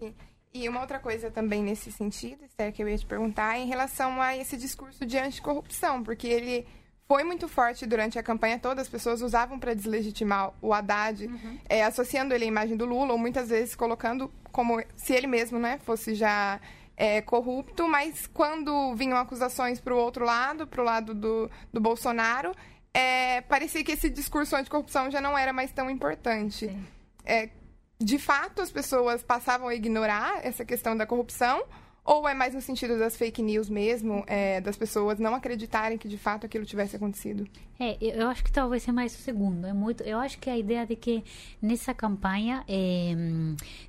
[0.00, 0.12] Uhum.
[0.54, 3.66] E uma outra coisa também nesse sentido, Esther, que eu ia te perguntar, é em
[3.66, 6.66] relação a esse discurso de anticorrupção, porque ele
[7.08, 8.82] foi muito forte durante a campanha toda.
[8.82, 11.58] As pessoas usavam para deslegitimar o Haddad, uhum.
[11.68, 15.58] é, associando ele à imagem do Lula, ou muitas vezes colocando como se ele mesmo
[15.58, 16.60] né, fosse já
[16.96, 17.88] é, corrupto.
[17.88, 22.52] Mas quando vinham acusações para o outro lado, para o lado do, do Bolsonaro,
[22.92, 26.70] é, parecia que esse discurso anticorrupção já não era mais tão importante.
[27.98, 31.64] De fato, as pessoas passavam a ignorar essa questão da corrupção
[32.06, 36.08] ou é mais no sentido das fake news mesmo, é, das pessoas não acreditarem que
[36.08, 37.46] de fato aquilo tivesse acontecido?
[37.78, 39.66] É, eu acho que talvez seja mais o segundo.
[39.66, 41.22] É muito, eu acho que a ideia de que
[41.60, 43.14] nessa campanha é,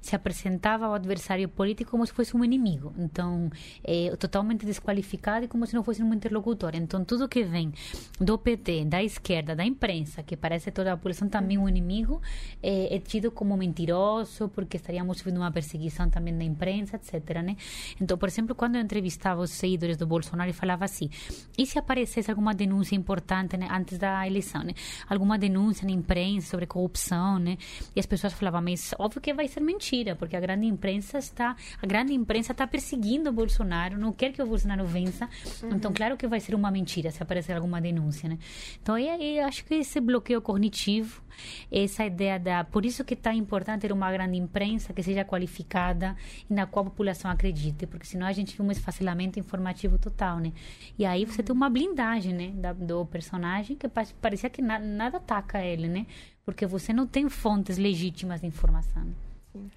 [0.02, 2.94] se apresentava o adversário político como se fosse um inimigo.
[2.98, 3.50] Então,
[3.84, 6.72] é, totalmente desqualificado e como se não fosse um interlocutor.
[6.76, 7.74] Então, tudo que vem
[8.20, 12.22] do PT, da esquerda, da imprensa, que parece toda a população também um inimigo,
[12.62, 17.42] é, é tido como mentiroso, porque estaríamos sofrendo uma perseguição também da imprensa, etc.
[17.42, 17.56] Né?
[18.02, 21.10] Então, por exemplo, quando eu entrevistava os seguidores do Bolsonaro, e falava assim:
[21.58, 24.74] e se aparecesse alguma denúncia importante né, antes da eleição, né?
[25.10, 27.58] Alguma denúncia na imprensa sobre corrupção, né?
[27.96, 31.56] E as pessoas falavam: mas óbvio que vai ser mentira, porque a grande imprensa está,
[31.82, 35.28] a grande imprensa está perseguindo o Bolsonaro, não quer que o Bolsonaro vença.
[35.64, 35.72] Uhum.
[35.72, 38.38] Então, claro que vai ser uma mentira se aparecer alguma denúncia, né?
[38.82, 41.22] Então, aí acho que esse bloqueio cognitivo
[41.72, 45.24] essa ideia da por isso que é tão importante ter uma grande imprensa que seja
[45.24, 46.16] qualificada
[46.50, 50.40] e na qual a população acredite porque senão a gente tem um esfacelamento informativo total
[50.40, 50.52] né?
[50.98, 53.88] E aí você tem uma blindagem né da, do personagem que
[54.22, 56.06] parecia que na, nada ataca ele né?
[56.46, 59.06] Porque você não tem fontes legítimas de informação.
[59.52, 59.70] Sim.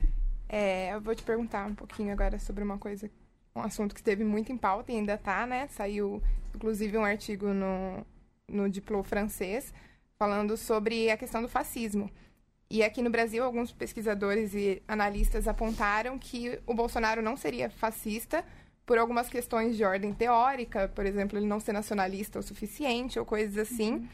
[0.49, 3.11] É, eu vou te perguntar um pouquinho agora sobre uma coisa
[3.55, 5.66] um assunto que esteve muito em pauta e ainda está né?
[5.68, 6.23] Saiu
[6.55, 8.05] inclusive um artigo no
[8.49, 9.73] no Diplo francês
[10.20, 12.11] falando sobre a questão do fascismo.
[12.68, 18.44] E aqui no Brasil, alguns pesquisadores e analistas apontaram que o Bolsonaro não seria fascista
[18.85, 23.24] por algumas questões de ordem teórica, por exemplo, ele não ser nacionalista o suficiente ou
[23.24, 23.92] coisas assim.
[23.92, 24.09] Uhum.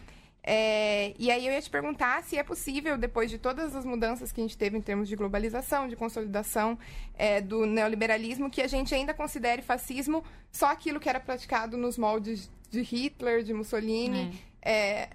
[0.45, 4.31] É, e aí eu ia te perguntar se é possível, depois de todas as mudanças
[4.31, 6.79] que a gente teve em termos de globalização, de consolidação
[7.14, 11.99] é, do neoliberalismo, que a gente ainda considere fascismo só aquilo que era praticado nos
[11.99, 14.40] moldes de Hitler, de Mussolini.
[14.62, 15.09] É.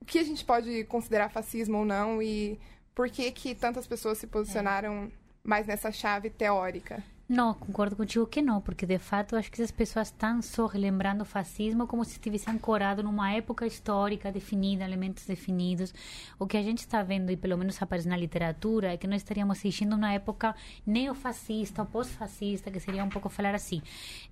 [0.00, 2.58] É, que a gente pode considerar fascismo ou não e
[2.94, 5.10] por que, que tantas pessoas se posicionaram
[5.44, 7.02] mais nessa chave teórica?
[7.28, 11.24] Não, concordo contigo que não, porque de fato acho que as pessoas estão só relembrando
[11.24, 15.92] o fascismo como se estivesse ancorado numa época histórica definida, elementos definidos.
[16.38, 19.20] O que a gente está vendo, e pelo menos aparece na literatura, é que nós
[19.20, 23.82] estaríamos assistindo uma época neofascista ou pós-fascista, que seria um pouco falar assim.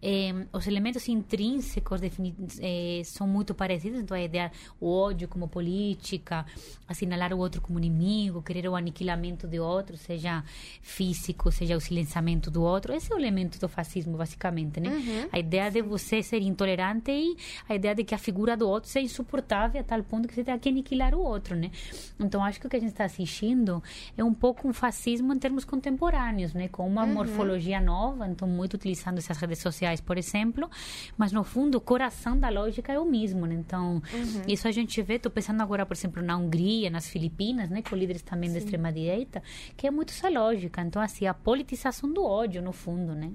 [0.01, 6.47] Eh, os elementos intrínsecos eh, são muito parecidos, então a ideia, o ódio como política,
[6.89, 10.43] assinalar o outro como inimigo, querer o aniquilamento de outro, seja
[10.81, 12.97] físico, seja o silenciamento do outro outro.
[12.97, 14.89] Esse é o elemento do fascismo, basicamente, né?
[14.89, 15.29] Uhum.
[15.33, 17.37] A ideia de você ser intolerante e
[17.69, 20.45] a ideia de que a figura do outro seja insuportável a tal ponto que você
[20.45, 21.71] tem que aniquilar o outro, né?
[22.19, 23.83] Então, acho que o que a gente está assistindo
[24.17, 26.69] é um pouco um fascismo em termos contemporâneos, né?
[26.69, 27.15] Com uma uhum.
[27.15, 30.71] morfologia nova, então muito utilizando essas redes sociais, por exemplo,
[31.17, 33.55] mas no fundo o coração da lógica é o mesmo, né?
[33.55, 34.43] Então, uhum.
[34.47, 37.83] isso a gente vê, estou pensando agora, por exemplo, na Hungria, nas Filipinas, né?
[37.83, 38.55] Com líderes também Sim.
[38.55, 39.43] da extrema-direita,
[39.77, 40.83] que é muito essa lógica.
[40.83, 43.33] Então, assim, a politização do ódio, no fundo, né?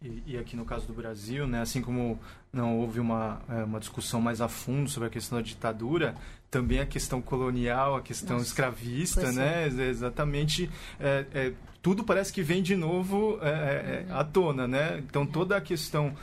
[0.00, 2.20] E, e, aqui no caso do Brasil, né, assim como
[2.52, 6.14] não houve uma, é, uma discussão mais a fundo sobre a questão da ditadura,
[6.48, 9.88] também a questão colonial, a questão Nossa, escravista, né, é.
[9.88, 14.18] exatamente, é, é, tudo parece que vem de novo é, é, uhum.
[14.18, 14.98] à tona, né?
[14.98, 16.14] Então toda a questão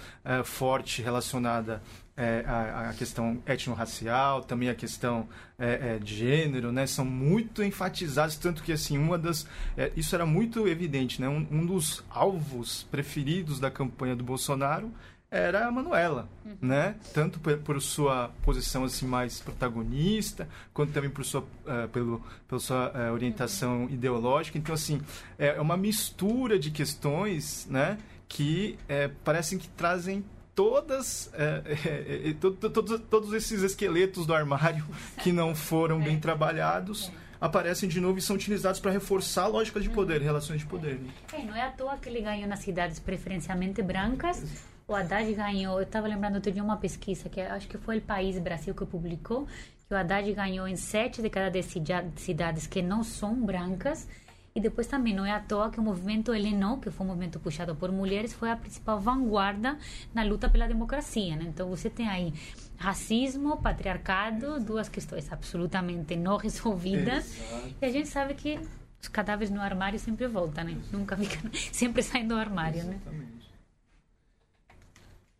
[0.43, 1.81] forte relacionada
[2.17, 5.27] é, a, a, questão etnorracial, também a questão
[5.59, 10.15] é, é, de gênero, né, são muito enfatizados, tanto que assim uma das é, isso
[10.15, 14.91] era muito evidente, né, um, um, dos alvos preferidos da campanha do Bolsonaro
[15.29, 16.55] era a Manuela, uhum.
[16.61, 22.23] né, tanto por, por, sua posição assim mais protagonista, quanto também por sua uh, pelo
[22.47, 23.89] pela sua uh, orientação uhum.
[23.89, 24.57] ideológica.
[24.57, 25.01] Então assim
[25.37, 27.97] é uma mistura de questões, né,
[28.29, 28.77] que
[29.23, 30.23] parecem que trazem
[30.55, 34.85] todas é, é, é, todos, todos esses esqueletos do armário
[35.21, 39.89] que não foram bem trabalhados aparecem de novo e são utilizados para reforçar lógicas de
[39.89, 40.97] poder, relações de poder.
[40.99, 41.09] Né?
[41.33, 44.43] É, não é à toa que ele ganhou nas cidades preferencialmente brancas.
[44.87, 48.39] O Haddad ganhou, eu estava lembrando de uma pesquisa que acho que foi o País
[48.39, 49.47] Brasil que publicou,
[49.87, 51.67] que o Haddad ganhou em sete de cada dez
[52.15, 54.07] cidades que não são brancas
[54.55, 57.37] e depois também não é à toa que o movimento Heleno, que foi um movimento
[57.41, 59.77] puxado por mulheres, foi a principal vanguarda
[60.13, 61.35] na luta pela democracia.
[61.35, 61.43] Né?
[61.49, 62.33] Então você tem aí
[62.77, 67.37] racismo, patriarcado, duas questões absolutamente não resolvidas.
[67.81, 68.57] E a gente sabe que
[69.01, 70.77] os cadáveres no armário sempre voltam, né?
[70.89, 71.37] Nunca fica,
[71.73, 72.95] sempre saem do armário, né?
[72.95, 73.51] Exatamente.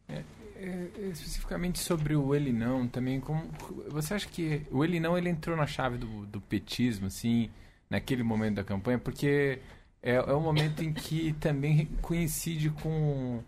[0.09, 0.25] né?
[0.57, 3.49] É, é, especificamente sobre o ele não, também como
[3.87, 7.49] você acha que o ele não ele entrou na chave do, do petismo, assim?
[7.95, 9.59] Naquele momento da campanha, porque
[10.03, 13.41] é, é um momento em que também coincide com,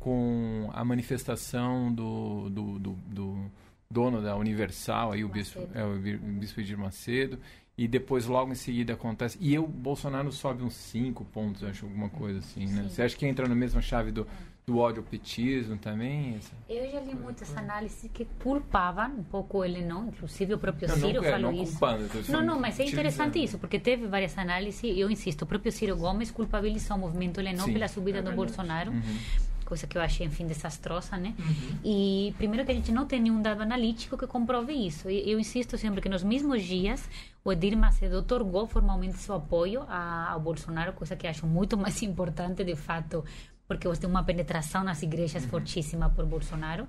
[0.00, 3.50] com a manifestação do, do, do, do
[3.88, 7.38] dono da Universal, aí o bispo, é, o bispo Edir Macedo,
[7.78, 9.38] e depois logo em seguida acontece.
[9.40, 12.88] E o Bolsonaro sobe uns 5 pontos, acho, alguma coisa assim, né?
[12.88, 14.26] Você acha que entra na mesma chave do
[14.66, 16.40] do ódio ao petismo também?
[16.68, 21.22] Eu já li muitas análises que culpavam um pouco ele não, inclusive o próprio Ciro
[21.22, 21.72] não, falou não isso.
[21.72, 25.70] Culpando, não, não, mas é interessante isso, porque teve várias análises, eu insisto, o próprio
[25.70, 28.90] Ciro Gomes culpabilizou o movimento Lenon pela subida é do Bolsonaro.
[28.90, 31.34] Uhum coisa que eu achei, enfim, desastrosa, né?
[31.38, 31.78] Uhum.
[31.84, 35.10] E primeiro que a gente não tem nenhum dado analítico que comprove isso.
[35.10, 37.08] E eu insisto sempre que nos mesmos dias
[37.44, 42.62] o Edir Macedo otorgou formalmente seu apoio ao Bolsonaro, coisa que acho muito mais importante,
[42.62, 43.24] de fato,
[43.66, 45.50] porque você tem uma penetração nas igrejas uhum.
[45.50, 46.86] fortíssima por Bolsonaro.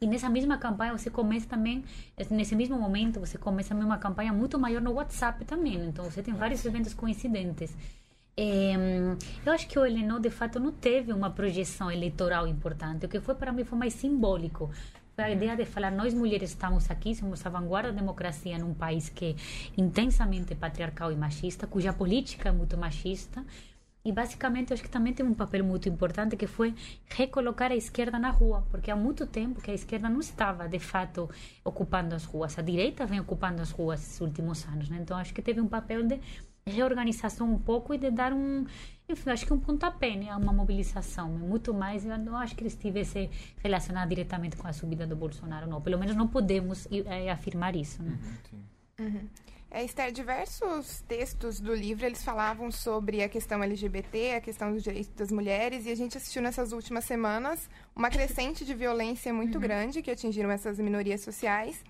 [0.00, 1.82] E nessa mesma campanha você começa também,
[2.30, 5.76] nesse mesmo momento, você começa uma campanha muito maior no WhatsApp também.
[5.86, 7.74] Então você tem vários eventos coincidentes.
[8.36, 8.74] É,
[9.46, 13.06] eu acho que o Heleno, de fato, não teve uma projeção eleitoral importante.
[13.06, 14.70] O que foi para mim foi mais simbólico.
[15.14, 18.74] Foi a ideia de falar: nós mulheres estamos aqui, somos a vanguarda da democracia num
[18.74, 19.34] país que é
[19.80, 23.42] intensamente patriarcal e machista, cuja política é muito machista
[24.06, 26.72] e basicamente acho que também tem um papel muito importante que foi
[27.08, 30.78] recolocar a esquerda na rua, porque há muito tempo que a esquerda não estava de
[30.78, 31.28] fato
[31.64, 34.98] ocupando as ruas, a direita vem ocupando as ruas esses últimos anos, né?
[35.00, 36.20] Então acho que teve um papel de
[36.64, 38.64] reorganização um pouco e de dar um,
[39.08, 42.62] enfim, acho que um pontapé, né, a uma mobilização, muito mais, eu não acho que
[42.62, 47.28] ele estivesse relacionado diretamente com a subida do Bolsonaro, não, pelo menos não podemos é,
[47.28, 48.16] afirmar isso, né?
[49.00, 49.28] Uhum, uhum.
[49.70, 54.82] É, Esther, diversos textos do livro eles falavam sobre a questão LGBT, a questão dos
[54.82, 59.56] direitos das mulheres, e a gente assistiu nessas últimas semanas uma crescente de violência muito
[59.56, 59.60] uhum.
[59.60, 61.84] grande que atingiram essas minorias sociais.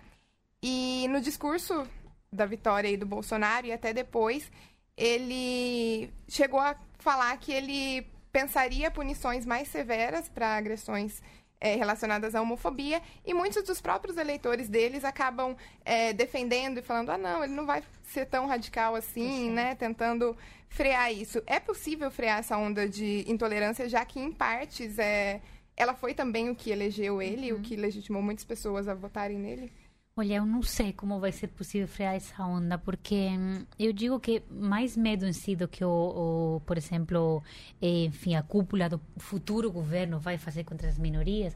[0.62, 1.86] E no discurso
[2.32, 4.50] da vitória aí do Bolsonaro e até depois,
[4.96, 11.22] ele chegou a falar que ele pensaria punições mais severas para agressões
[11.60, 17.10] é, relacionadas à homofobia, e muitos dos próprios eleitores deles acabam é, defendendo e falando,
[17.10, 19.74] ah, não, ele não vai ser tão radical assim, né?
[19.74, 20.36] Tentando
[20.68, 21.42] frear isso.
[21.46, 25.40] É possível frear essa onda de intolerância, já que, em partes, é,
[25.76, 27.58] ela foi também o que elegeu ele, uhum.
[27.58, 29.72] o que legitimou muitas pessoas a votarem nele?
[30.18, 34.18] Olha, eu não sei como vai ser possível frear essa onda, porque hum, eu digo
[34.18, 37.42] que mais medo em si do que, o, o, por exemplo,
[37.82, 41.54] enfim, a cúpula do futuro governo vai fazer contra as minorias,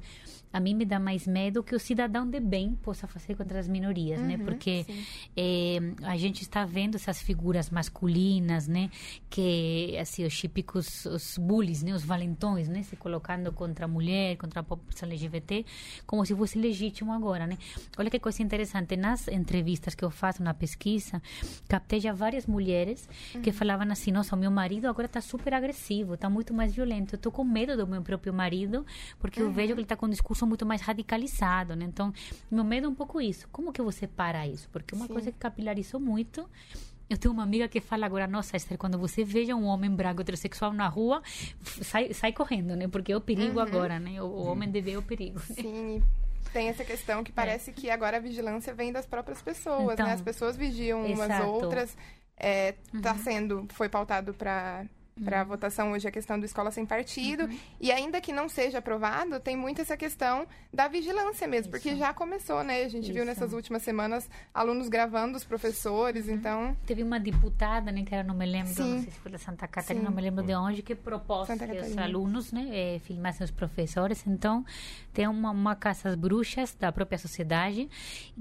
[0.52, 3.68] a mim me dá mais medo que o cidadão de bem possa fazer contra as
[3.68, 4.34] minorias, né?
[4.34, 4.44] uhum, né?
[4.44, 4.84] Porque
[5.36, 8.90] é, a gente está vendo essas figuras masculinas, né?
[9.28, 11.94] Que, assim, os típicos, os bullies, né?
[11.94, 12.82] Os valentões, né?
[12.82, 15.64] Se colocando contra a mulher, contra a população LGBT,
[16.04, 17.56] como se fosse legítimo agora, né?
[17.96, 18.96] Olha que coisa interessante.
[18.96, 21.22] Nas entrevistas que eu faço na pesquisa,
[21.68, 23.42] captei já várias mulheres uhum.
[23.42, 27.14] que falavam assim, nossa, o meu marido agora está super agressivo, está muito mais violento.
[27.14, 28.84] Eu estou com medo do meu próprio marido,
[29.20, 29.46] porque uhum.
[29.46, 31.84] eu vejo que ele está com um discurso muito mais radicalizado, né?
[31.84, 32.12] Então,
[32.50, 33.48] meu medo é um pouco isso.
[33.50, 34.68] Como que você para isso?
[34.70, 35.12] Porque uma Sim.
[35.12, 36.48] coisa que capilarizou muito
[37.10, 40.20] eu tenho uma amiga que fala agora, nossa, Esther, quando você veja um homem branco
[40.20, 41.20] heterossexual na rua,
[41.82, 42.86] sai, sai correndo, né?
[42.86, 43.66] Porque é o perigo uhum.
[43.66, 44.22] agora, né?
[44.22, 45.40] O, o homem deve é o perigo.
[45.48, 45.56] Né?
[45.56, 46.02] Sim,
[46.52, 47.72] tem essa questão que parece é.
[47.72, 50.12] que agora a vigilância vem das próprias pessoas, então, né?
[50.12, 51.48] As pessoas vigiam umas exato.
[51.48, 51.96] outras.
[52.36, 53.18] É, tá uhum.
[53.18, 54.86] sendo, foi pautado para
[55.22, 57.44] para a votação hoje a questão do escola sem partido.
[57.44, 57.58] Uhum.
[57.80, 61.70] E ainda que não seja aprovado, tem muito essa questão da vigilância mesmo, Isso.
[61.70, 62.84] porque já começou, né?
[62.84, 63.12] A gente Isso.
[63.12, 66.34] viu nessas últimas semanas alunos gravando os professores, uhum.
[66.34, 66.76] então...
[66.86, 68.94] Teve uma diputada, né, que era, não me lembro, Sim.
[68.94, 70.06] não sei se foi da Santa Catarina, Sim.
[70.06, 74.26] não me lembro de onde, que propôs que os alunos, né, eh, filmassem os professores.
[74.26, 74.64] Então,
[75.12, 77.88] tem uma, uma caça às bruxas da própria sociedade,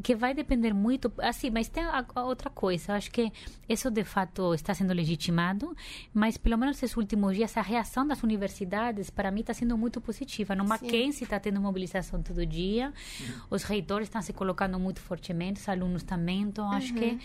[0.04, 1.12] que vai depender muito...
[1.20, 3.32] Assim, mas tem a, a outra coisa, eu acho que
[3.68, 5.76] isso, de fato, está sendo legitimado,
[6.14, 10.00] mas, pelo menos nesses últimos dias, a reação das universidades, para mim, está sendo muito
[10.02, 10.56] positiva.
[10.56, 12.88] No Mackenzie está tendo mobilização todo dia,
[13.20, 13.42] uhum.
[13.50, 17.00] os reitores estão se colocando muito fortemente, os alunos também, então acho uhum.
[17.00, 17.20] que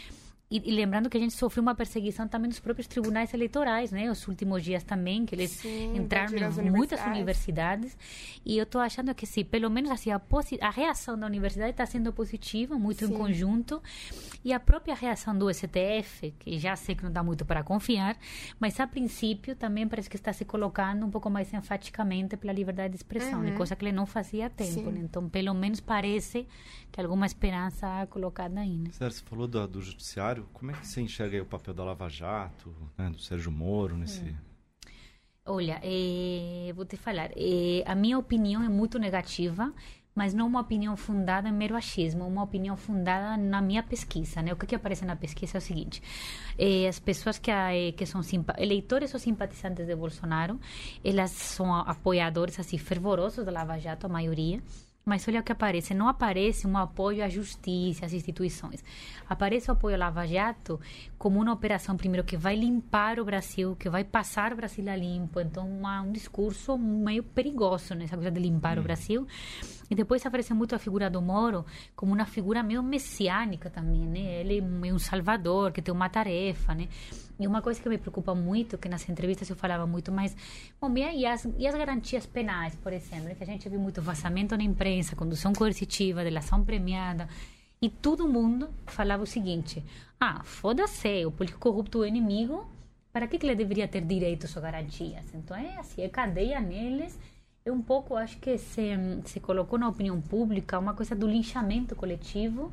[0.50, 4.10] e, e, lembrando que a gente sofreu uma perseguição também dos próprios tribunais eleitorais, né?
[4.10, 7.96] Os últimos dias também, que eles sim, entraram em muitas universidades.
[8.44, 10.20] E eu estou achando que, sim, pelo menos assim, a,
[10.60, 13.12] a reação da universidade está sendo positiva, muito sim.
[13.12, 13.82] em conjunto.
[14.44, 18.16] E a própria reação do STF, que já sei que não dá muito para confiar,
[18.60, 22.90] mas a princípio também parece que está se colocando um pouco mais enfaticamente pela liberdade
[22.90, 23.50] de expressão, né?
[23.50, 23.56] uhum.
[23.56, 24.90] coisa que ele não fazia há tempo.
[24.90, 25.00] Né?
[25.02, 26.46] Então, pelo menos parece
[26.92, 28.76] que alguma esperança colocada aí.
[28.76, 28.90] Né?
[28.92, 32.74] Você falou do, do judiciário como é que você enxerga o papel da Lava Jato,
[32.96, 34.22] né, do Sérgio Moro nesse...
[34.22, 34.34] Hum.
[35.46, 39.74] Olha, é, vou te falar, é, a minha opinião é muito negativa,
[40.14, 44.40] mas não uma opinião fundada em mero achismo, uma opinião fundada na minha pesquisa.
[44.40, 44.52] Né?
[44.52, 46.02] O que, que aparece na pesquisa é o seguinte:
[46.56, 47.50] é, as pessoas que,
[47.92, 48.20] que são
[48.56, 50.58] eleitores ou simpatizantes de Bolsonaro,
[51.04, 54.62] elas são apoiadores assim fervorosos da Lava Jato, a maioria.
[55.04, 55.92] Mas olha o que aparece.
[55.92, 58.82] Não aparece um apoio à justiça, às instituições.
[59.28, 60.80] Aparece o apoio à Lava Jato
[61.18, 64.96] como uma operação, primeiro, que vai limpar o Brasil, que vai passar o Brasil a
[64.96, 65.40] limpo.
[65.40, 68.80] Então, uma, um discurso meio perigoso nessa coisa de limpar hum.
[68.80, 69.26] o Brasil.
[69.90, 71.64] E depois aparece muito a figura do Moro
[71.94, 74.40] como uma figura meio messiânica também, né?
[74.40, 76.88] Ele é um salvador, que tem uma tarefa, né?
[77.38, 80.36] E uma coisa que me preocupa muito, que nas entrevistas eu falava muito, mas,
[80.80, 84.56] bom, e as, e as garantias penais, por exemplo, que a gente viu muito vazamento
[84.56, 87.28] na imprensa, condução coercitiva, delação premiada,
[87.82, 89.84] e todo mundo falava o seguinte:
[90.18, 92.66] ah, foda-se, o político corrupto é inimigo,
[93.12, 95.24] para que, que ele deveria ter direitos ou garantias?
[95.34, 97.18] Então é assim, é cadeia neles.
[97.66, 98.90] É um pouco, acho que se,
[99.24, 102.70] se colocou na opinião pública uma coisa do linchamento coletivo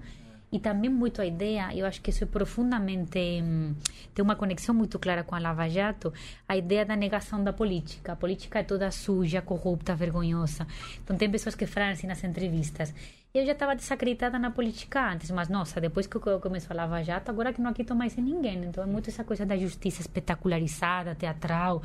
[0.52, 3.74] e também muito a ideia, eu acho que isso é profundamente hum,
[4.14, 6.14] tem uma conexão muito clara com a Lava Jato,
[6.46, 8.12] a ideia da negação da política.
[8.12, 10.68] A política é toda suja, corrupta, vergonhosa.
[11.02, 12.94] Então tem pessoas que falam assim nas entrevistas.
[13.34, 17.32] Eu já estava desacreditada na política antes, mas nossa, depois que começou a Lava Jato,
[17.32, 18.62] agora que não acredito mais em ninguém.
[18.66, 21.82] Então é muito essa coisa da justiça espetacularizada, teatral,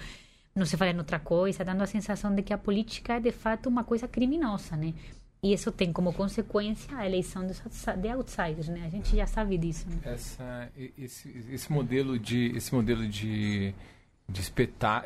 [0.57, 3.31] não se fala em outra coisa, dando a sensação de que a política é de
[3.31, 4.95] fato uma coisa criminosa, né?
[5.43, 8.85] E isso tem como consequência a eleição de outsiders, né?
[8.87, 9.87] A gente já sabe disso.
[9.89, 9.99] Né?
[10.03, 13.75] Essa, esse, esse modelo de esse modelo de,
[14.29, 14.41] de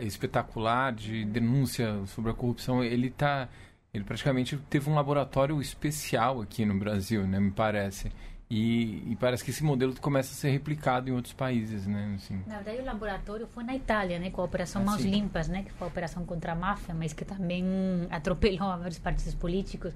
[0.01, 3.49] espetacular de denúncia sobre a corrupção, ele tá
[3.93, 7.41] ele praticamente teve um laboratório especial aqui no Brasil, né?
[7.41, 8.13] Me parece.
[8.51, 12.15] E, e, parece que esse modelo começa a ser replicado em outros países, né?
[12.17, 12.43] Assim.
[12.49, 14.29] Na verdade, o laboratório foi na Itália, né?
[14.31, 15.09] Com a Operação ah, Mãos sim.
[15.11, 15.63] Limpas, né?
[15.63, 17.65] Que foi a operação contra a máfia, mas que também
[18.11, 19.95] atropelou vários partidos políticos.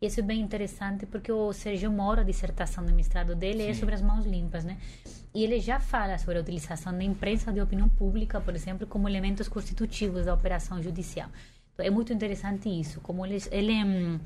[0.00, 3.70] Isso é bem interessante porque o Sérgio Moro, a dissertação do mestrado dele, é Sim.
[3.70, 4.78] é sobre as mãos limpas, né?
[5.32, 9.08] E ele já fala sobre a utilização da imprensa de opinião pública, por exemplo, como
[9.08, 11.30] elementos constitutivos da operação judicial.
[11.78, 14.20] É muito interessante isso, como ele, ele hum,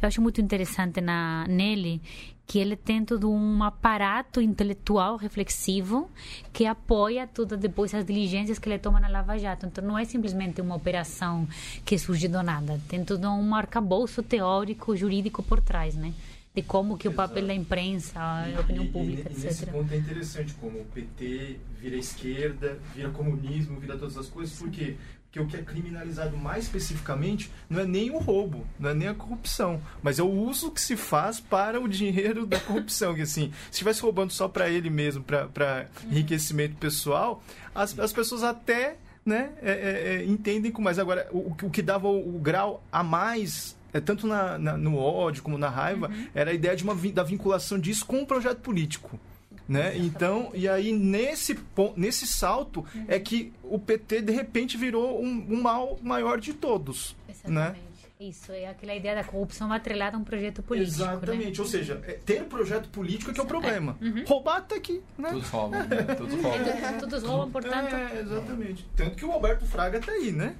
[0.00, 2.00] eu acho muito interessante na nele
[2.46, 6.10] que ele tem todo um aparato intelectual reflexivo
[6.52, 9.66] que apoia tudo depois as diligências que ele toma na Lava Jato.
[9.66, 11.48] Então não é simplesmente uma operação
[11.84, 16.12] que surge do nada, tem todo um arcabouço teórico, jurídico por trás, né?
[16.54, 17.22] de como que Exato.
[17.22, 19.44] o papel da imprensa, a opinião pública, e, etc.
[19.44, 24.56] Nesse ponto é interessante como o PT vira esquerda, vira comunismo, vira todas as coisas,
[24.56, 24.96] por quê?
[25.34, 29.08] Porque o que é criminalizado mais especificamente não é nem o roubo, não é nem
[29.08, 33.16] a corrupção, mas é o uso que se faz para o dinheiro da corrupção.
[33.16, 37.42] que assim, se estivesse roubando só para ele mesmo, para enriquecimento pessoal,
[37.74, 41.00] as, as pessoas até né, é, é, é, entendem com mais.
[41.00, 44.96] Agora, o, o que dava o, o grau a mais é, tanto na, na, no
[44.96, 46.26] ódio como na raiva, uhum.
[46.32, 49.18] era a ideia de uma, da vinculação disso com um projeto político.
[49.66, 49.96] Né?
[49.96, 51.58] Então, e aí nesse,
[51.96, 53.04] nesse salto uhum.
[53.08, 57.16] é que o PT de repente virou um, um mal maior de todos.
[57.26, 57.32] Né?
[57.32, 57.80] Exatamente.
[57.80, 57.94] Né?
[58.20, 60.98] Isso, é aquela ideia da corrupção atrelada a um projeto político.
[60.98, 61.12] Né?
[61.12, 61.64] Exatamente, né?
[61.64, 63.98] ou seja, é ter projeto político é que é o problema.
[64.00, 64.04] É.
[64.04, 64.24] Uhum.
[64.26, 65.30] Roubar até aqui, né?
[65.30, 66.14] Todos roubam, né?
[66.16, 66.98] Todos roubam.
[67.00, 67.94] Todos roubam, portanto.
[67.94, 68.86] É, exatamente.
[68.96, 70.54] Tanto que o Alberto Fraga está aí, né?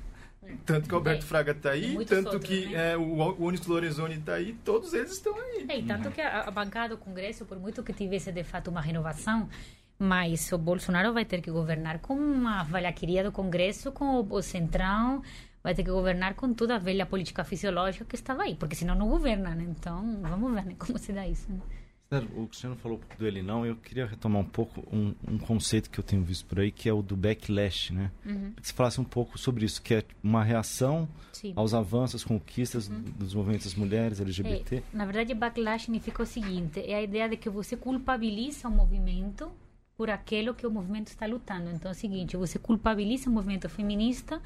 [0.64, 1.26] Tanto que o Alberto é.
[1.26, 2.92] Fraga está aí, tanto outros, que né?
[2.92, 5.66] é, o, o Onyx Lorenzoni está aí, todos eles estão aí.
[5.68, 8.70] É, e tanto que a, a bancada do Congresso, por muito que tivesse de fato
[8.70, 9.48] uma renovação,
[9.98, 14.42] mas o Bolsonaro vai ter que governar com uma valhaqueria do Congresso, com o, o
[14.42, 15.22] Centrão,
[15.62, 18.94] vai ter que governar com toda a velha política fisiológica que estava aí, porque senão
[18.94, 19.64] não governa, né?
[19.68, 21.50] Então, vamos ver né, como se dá isso.
[21.50, 21.60] Né?
[22.36, 25.98] O Cristiano falou do ele não, eu queria retomar um pouco um, um, conceito que
[25.98, 28.10] eu tenho visto por aí, que é o do backlash, né?
[28.24, 28.52] Uhum.
[28.52, 31.52] Que você falasse um pouco sobre isso, que é uma reação Sim.
[31.56, 33.02] aos avanços, conquistas uhum.
[33.18, 34.76] dos movimentos das mulheres, LGBT.
[34.76, 38.70] É, na verdade, backlash significa o seguinte, é a ideia de que você culpabiliza o
[38.70, 39.50] movimento
[39.96, 41.70] por aquilo que o movimento está lutando.
[41.70, 44.40] Então é o seguinte, você culpabiliza o movimento feminista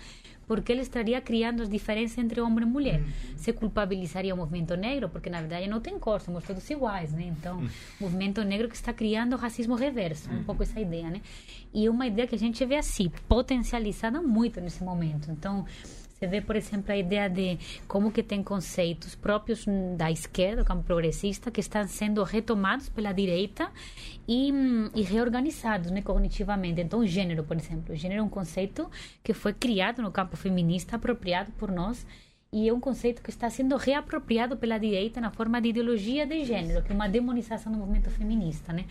[0.47, 3.03] porque ele estaria criando as diferenças entre homem e mulher.
[3.37, 7.25] Você culpabilizaria o movimento negro porque na verdade não tem cor, somos todos iguais, né?
[7.39, 7.59] Então,
[8.01, 11.21] o movimento negro que está criando o racismo reverso, um pouco essa ideia, né?
[11.73, 15.31] E uma ideia que a gente vê assim, potencializada muito nesse momento.
[15.31, 15.67] Então,
[16.19, 17.57] você vê, por exemplo, a ideia de
[17.87, 19.65] como que tem conceitos próprios
[19.97, 23.71] da esquerda, campo progressista, que estão sendo retomados pela direita
[24.27, 24.53] e,
[24.97, 26.81] e reorganizados né, cognitivamente.
[26.81, 27.95] Então, o gênero, por exemplo.
[27.95, 28.91] O gênero é um conceito
[29.23, 32.05] que foi criado no campo feminista, apropriado por nós,
[32.53, 36.45] e é um conceito que está sendo reapropriado pela direita na forma de ideologia de
[36.45, 38.87] gênero, que é uma demonização do movimento feminista, né?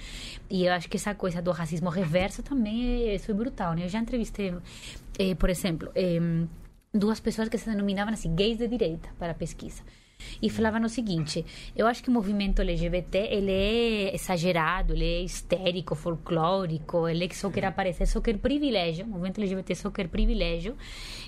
[0.50, 3.84] E eu acho que essa coisa do racismo reverso também é, é brutal, né?
[3.84, 4.54] Eu já entrevistei,
[5.18, 6.20] eh, por exemplo, eh,
[6.98, 9.84] duas pessoas que se denominavam assim, gays de direita para a pesquisa.
[10.42, 11.46] E falavam o seguinte:
[11.76, 17.50] eu acho que o movimento LGBT ele é exagerado, ele é histérico, folclórico, ele só
[17.50, 19.06] quer aparecer, só quer privilégio.
[19.06, 20.76] O movimento LGBT só quer privilégio.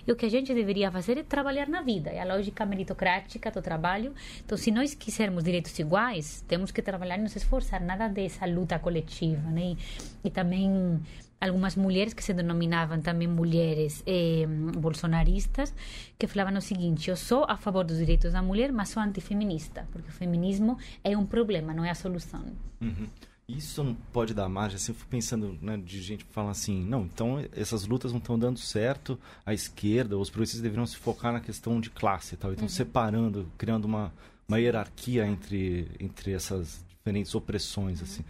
[0.07, 3.51] E o que a gente deveria fazer é trabalhar na vida, é a lógica meritocrática
[3.51, 4.13] do trabalho.
[4.43, 7.81] Então, se nós quisermos direitos iguais, temos que trabalhar e nos esforçar.
[7.81, 9.75] Nada dessa luta coletiva, né?
[10.23, 10.99] E, e também
[11.39, 14.45] algumas mulheres que se denominavam também mulheres eh,
[14.77, 15.73] bolsonaristas,
[16.17, 19.87] que falavam o seguinte: eu sou a favor dos direitos da mulher, mas sou antifeminista,
[19.91, 22.43] porque o feminismo é um problema, não é a solução.
[22.81, 23.07] Uhum.
[23.47, 26.85] Isso não pode dar margem, assim, eu fico pensando né, de gente que fala assim,
[26.85, 31.33] não, então essas lutas não estão dando certo, a esquerda, os progressistas deveriam se focar
[31.33, 32.69] na questão de classe e tal, então uhum.
[32.69, 34.13] separando, criando uma,
[34.47, 38.05] uma hierarquia entre, entre essas diferentes opressões, uhum.
[38.05, 38.25] assim.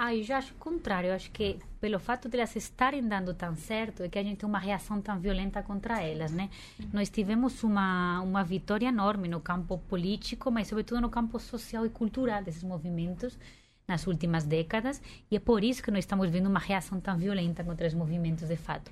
[0.00, 1.08] Ah, eu já acho o contrário.
[1.08, 4.38] Eu acho que pelo fato de elas estarem dando tão certo é que a gente
[4.38, 6.48] tem uma reação tão violenta contra elas, né?
[6.92, 11.90] Nós tivemos uma uma vitória enorme no campo político, mas sobretudo no campo social e
[11.90, 13.36] cultural desses movimentos
[13.88, 17.64] nas últimas décadas e é por isso que nós estamos vendo uma reação tão violenta
[17.64, 18.90] contra os movimentos de fato.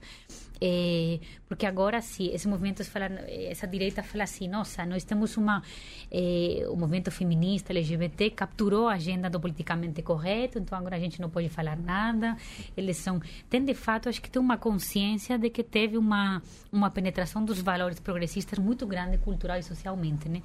[0.61, 5.63] É, porque agora sim, esse movimento fala, essa direita fala assim, nossa, nós temos uma
[6.11, 11.21] é, o movimento feminista LGBT capturou a agenda do politicamente correto, então agora a gente
[11.21, 12.37] não pode falar nada.
[12.77, 16.43] Eles são, tem de fato, acho que tem uma consciência de que teve uma
[16.73, 20.43] uma penetração dos valores progressistas muito grande cultural e socialmente, né?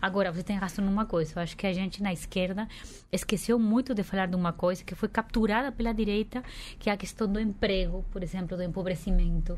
[0.00, 2.68] Agora você tem razão numa coisa, eu acho que a gente na esquerda
[3.10, 6.42] esqueceu muito de falar de uma coisa que foi capturada pela direita,
[6.78, 9.51] que é a questão do emprego, por exemplo, do empobrecimento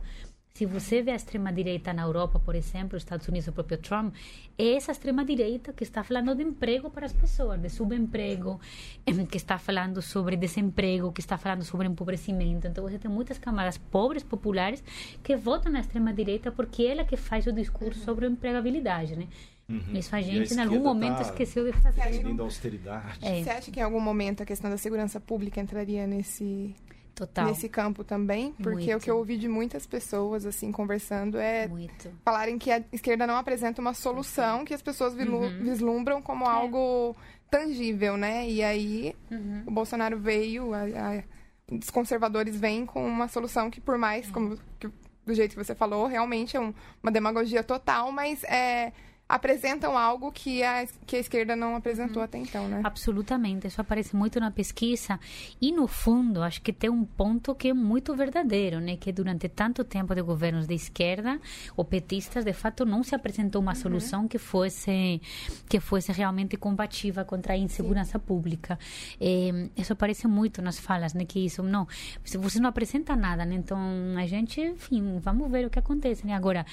[0.57, 4.14] se você vê a extrema-direita na Europa, por exemplo, Estados Unidos, o próprio Trump,
[4.57, 8.61] é essa extrema-direita que está falando de emprego para as pessoas, de subemprego,
[9.28, 12.68] que está falando sobre desemprego, que está falando sobre empobrecimento.
[12.68, 14.84] Então, você tem muitas camadas pobres, populares,
[15.24, 19.26] que votam na extrema-direita porque é ela que faz o discurso sobre a empregabilidade, né?
[19.68, 19.97] Uhum.
[19.97, 22.01] Isso a gente, a em algum momento, tá esqueceu de fazer.
[22.40, 23.18] austeridade.
[23.22, 23.42] É.
[23.42, 26.76] Você acha que em algum momento a questão da segurança pública entraria nesse
[27.14, 27.46] Total.
[27.46, 28.96] nesse campo também, porque Muito.
[28.96, 32.10] o que eu ouvi de muitas pessoas assim conversando é Muito.
[32.24, 35.48] falarem que a esquerda não apresenta uma solução que as pessoas Uhum.
[35.62, 37.14] vislumbram como algo
[37.50, 38.48] tangível, né?
[38.48, 39.62] E aí Uhum.
[39.66, 41.22] o Bolsonaro veio, a- a-
[41.72, 44.90] os conservadores vêm com uma solução que por mais, como que-
[45.24, 48.92] do jeito que você falou, realmente é um- uma demagogia total, mas é,
[49.29, 52.25] apresentam algo que a, que a esquerda não apresentou Uhum.
[52.25, 52.83] até então, né?
[52.85, 55.18] Absolutamente, isso aparece muito na pesquisa
[55.61, 58.97] e no fundo acho que tem um ponto que é muito verdadeiro, né?
[58.97, 61.41] Que durante tanto tempo de governos de esquerda,
[61.77, 65.20] ou petistas, de fato não se apresentou uma solução que fosse
[65.68, 68.79] que fosse realmente combativa contra a insegurança pública.
[69.20, 71.25] Eh, isso aparece muito nas falas, né?
[71.25, 71.89] Que isso não,
[72.22, 73.55] se você não apresenta nada, né?
[73.55, 73.79] Então
[74.18, 76.35] a gente, enfim, vamos ver o que acontece, né?
[76.35, 76.64] Agora,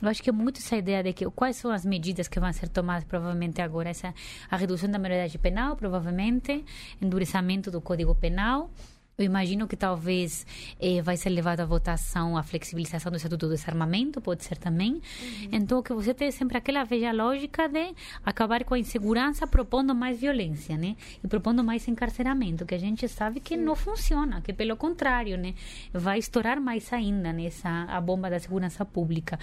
[0.00, 1.98] eu acho que é muito essa ideia de que quais são as medidas
[2.28, 4.14] que vão ser tomadas provavelmente agora essa
[4.50, 6.64] a redução da maioridade penal provavelmente
[7.00, 8.70] endurecimento do código penal
[9.18, 10.46] eu imagino que talvez
[10.78, 15.02] eh, vai ser levado à votação a flexibilização do Estatuto do Desarmamento, pode ser também.
[15.50, 17.94] Então, que você tem sempre aquela velha lógica de
[18.24, 20.94] acabar com a insegurança propondo mais violência, né?
[21.22, 25.54] E propondo mais encarceramento, que a gente sabe que não funciona, que pelo contrário, né?
[25.92, 29.36] Vai estourar mais ainda nessa a bomba da segurança pública.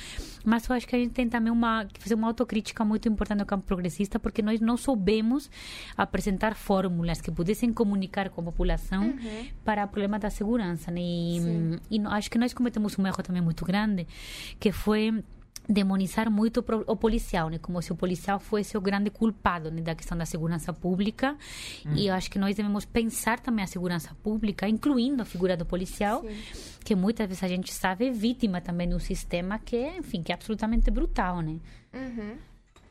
[0.46, 3.46] Mas eu acho que a gente tem também uma fazer uma autocrítica muito importante no
[3.46, 5.52] campo progressista, porque nós não soubemos
[5.98, 9.16] apresentar fórmulas que pudessem comunicar com a população
[9.66, 11.02] para o problema da segurança, né?
[11.02, 11.80] E, Sim.
[11.90, 14.08] e acho que nós cometemos um erro também muito grande,
[14.60, 15.24] que foi
[15.68, 17.58] demonizar muito o policial, né?
[17.58, 19.82] Como se o policial fosse o grande culpado né?
[19.82, 21.36] da questão da segurança pública.
[21.96, 25.66] E eu acho que nós devemos pensar também a segurança pública, incluindo a figura do
[25.66, 26.24] policial,
[26.84, 30.22] que muitas vezes a gente sabe é vítima também de um sistema que, é, enfim,
[30.22, 31.58] que é absolutamente brutal, né?
[31.94, 32.38] Uhum.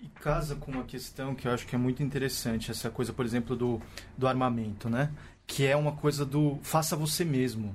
[0.01, 3.25] E casa com uma questão que eu acho que é muito interessante, essa coisa, por
[3.25, 3.81] exemplo, do,
[4.19, 5.11] do armamento, né?
[5.47, 7.75] Que é uma coisa do faça você mesmo.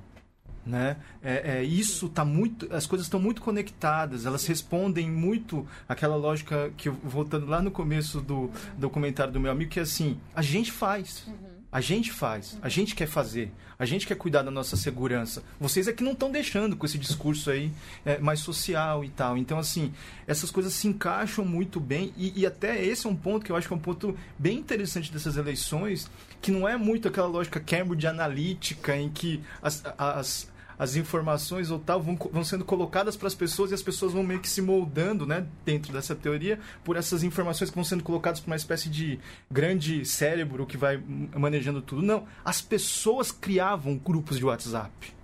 [0.66, 0.98] Né?
[1.22, 2.72] É, é, isso tá muito.
[2.72, 7.70] As coisas estão muito conectadas, elas respondem muito aquela lógica que, eu- voltando lá no
[7.70, 11.26] começo do, do comentário do meu amigo, que é assim: a gente faz.
[11.72, 15.40] A gente faz, a gente quer fazer, a gente quer cuidar da nossa segurança.
[15.60, 17.70] Vocês é que não estão deixando com esse discurso aí
[18.04, 19.38] é, mais social e tal.
[19.38, 19.92] Então, assim,
[20.26, 23.56] essas coisas se encaixam muito bem e, e até esse é um ponto que eu
[23.56, 26.10] acho que é um ponto bem interessante dessas eleições,
[26.40, 31.78] que não é muito aquela lógica Cambridge analítica em que as, as, as informações ou
[31.78, 34.62] tal vão, vão sendo colocadas para as pessoas e as pessoas vão meio que se
[34.62, 38.88] moldando, né, dentro dessa teoria, por essas informações que vão sendo colocadas por uma espécie
[38.88, 39.20] de
[39.50, 40.98] grande cérebro que vai
[41.36, 42.00] manejando tudo.
[42.00, 45.19] Não, as pessoas criavam grupos de WhatsApp.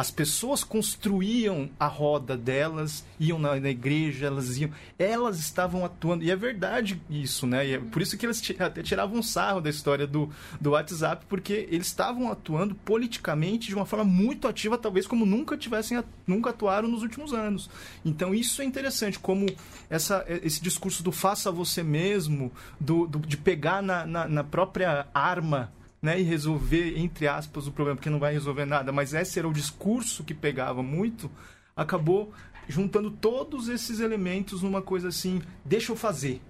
[0.00, 6.24] As pessoas construíam a roda delas, iam na, na igreja, elas iam, elas estavam atuando.
[6.24, 7.66] E é verdade isso, né?
[7.66, 11.68] E é por isso que eles até tiravam sarro da história do, do WhatsApp, porque
[11.70, 16.88] eles estavam atuando politicamente de uma forma muito ativa, talvez como nunca tivessem, nunca atuaram
[16.88, 17.68] nos últimos anos.
[18.02, 19.44] Então isso é interessante, como
[19.90, 25.06] essa, esse discurso do faça você mesmo, do, do- de pegar na, na, na própria
[25.12, 25.70] arma
[26.00, 29.48] né, e resolver, entre aspas, o problema, porque não vai resolver nada, mas esse era
[29.48, 31.30] o discurso que pegava muito,
[31.76, 32.32] acabou
[32.68, 36.40] juntando todos esses elementos numa coisa assim, deixa eu fazer,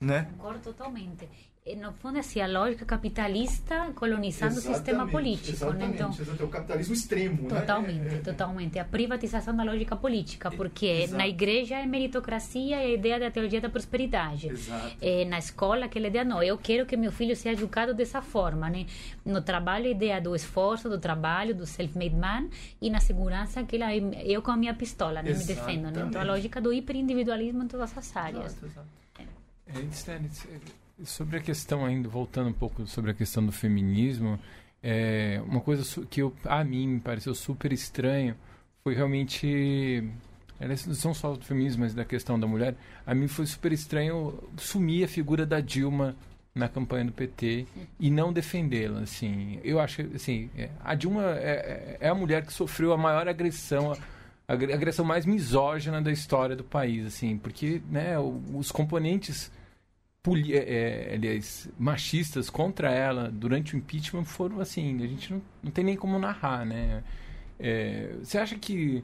[0.00, 0.28] né?
[0.36, 1.28] Concordo totalmente.
[1.66, 5.90] E, No fundo, assim, a lógica capitalista colonizando o sistema político, né?
[5.92, 8.78] Então, é o capitalismo extremo, Totalmente, totalmente.
[8.78, 13.60] A privatização da lógica política, porque na igreja é meritocracia e a ideia da teologia
[13.60, 14.48] da prosperidade.
[14.48, 14.96] Exato.
[15.02, 18.70] Eh, na escola, aquela ideia, não, eu quero que meu filho seja educado dessa forma,
[18.70, 18.86] né?
[19.24, 22.48] No trabalho, a ideia do esforço, do trabalho, do self-made man,
[22.80, 25.32] e na segurança, aquela, eu com a minha pistola, né?
[25.32, 25.90] Me defendo, né?
[25.90, 26.28] Então, a Exatamente.
[26.28, 28.52] lógica do hiperindividualismo em todas as áreas.
[28.52, 28.88] Exato, exato.
[29.68, 30.30] É, Stanley,
[31.04, 34.38] sobre a questão ainda, voltando um pouco sobre a questão do feminismo,
[34.82, 38.34] é, uma coisa que eu, a mim me pareceu super estranho
[38.82, 40.04] foi realmente,
[40.60, 42.74] aliás, não só do feminismo, mas da questão da mulher,
[43.04, 46.14] a mim foi super estranho sumir a figura da Dilma
[46.54, 47.66] na campanha do PT
[48.00, 49.60] e não defendê-la, assim.
[49.62, 53.28] Eu acho, assim, é, a Dilma é, é- é a mulher que sofreu a maior
[53.28, 53.98] agressão, a
[54.52, 58.14] agre- agressão mais misógina da história do país, assim, porque, né,
[58.54, 59.50] os componentes
[60.34, 65.70] é, é, aliás, machistas contra ela durante o impeachment foram assim, a gente não, não
[65.70, 67.02] tem nem como narrar, né?
[67.58, 69.02] É, você acha que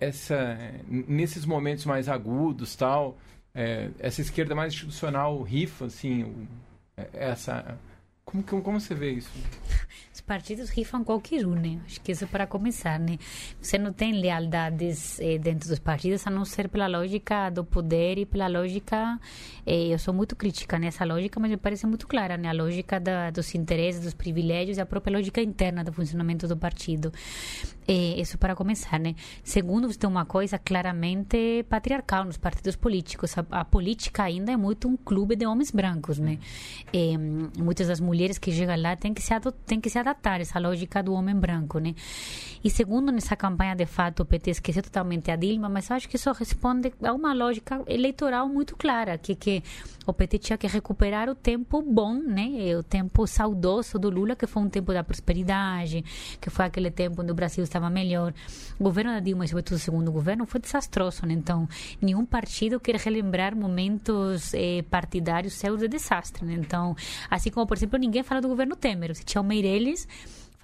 [0.00, 0.58] essa
[0.88, 3.16] nesses momentos mais agudos tal
[3.54, 6.46] é, essa esquerda mais institucional rifa assim o-
[7.12, 7.78] essa
[8.24, 9.30] como, como como você vê isso
[10.26, 11.78] partidos rifam qualquer um, né?
[11.86, 13.16] Acho que isso é para começar, né?
[13.60, 18.18] Você não tem lealdades eh, dentro dos partidos, a não ser pela lógica do poder
[18.18, 19.18] e pela lógica...
[19.64, 22.48] Eh, eu sou muito crítica nessa lógica, mas me parece muito clara, né?
[22.48, 26.56] A lógica da, dos interesses, dos privilégios e a própria lógica interna do funcionamento do
[26.56, 27.12] partido.
[27.86, 29.14] Eh, isso para começar, né?
[29.44, 33.38] Segundo, você tem uma coisa claramente patriarcal nos partidos políticos.
[33.38, 36.38] A, a política ainda é muito um clube de homens brancos, né?
[36.92, 37.16] Eh,
[37.56, 39.32] muitas das mulheres que chegam lá têm que se
[39.64, 41.94] têm que se adaptar essa lógica do homem branco, né?
[42.62, 46.16] E segundo, nessa campanha, de fato, o PT esqueceu totalmente a Dilma, mas acho que
[46.16, 49.62] isso responde a uma lógica eleitoral muito clara, que, que
[50.06, 52.76] o PT tinha que recuperar o tempo bom, né?
[52.76, 56.04] O tempo saudoso do Lula, que foi um tempo da prosperidade,
[56.40, 58.32] que foi aquele tempo onde o Brasil estava melhor.
[58.78, 61.34] O governo da Dilma, sobretudo o segundo governo, foi desastroso, né?
[61.34, 61.68] Então,
[62.00, 66.54] nenhum partido quer relembrar momentos eh, partidários seus de desastre, né?
[66.54, 66.96] Então,
[67.30, 69.14] assim como, por exemplo, ninguém fala do governo Temer.
[69.14, 70.05] Você tinha o Meirelles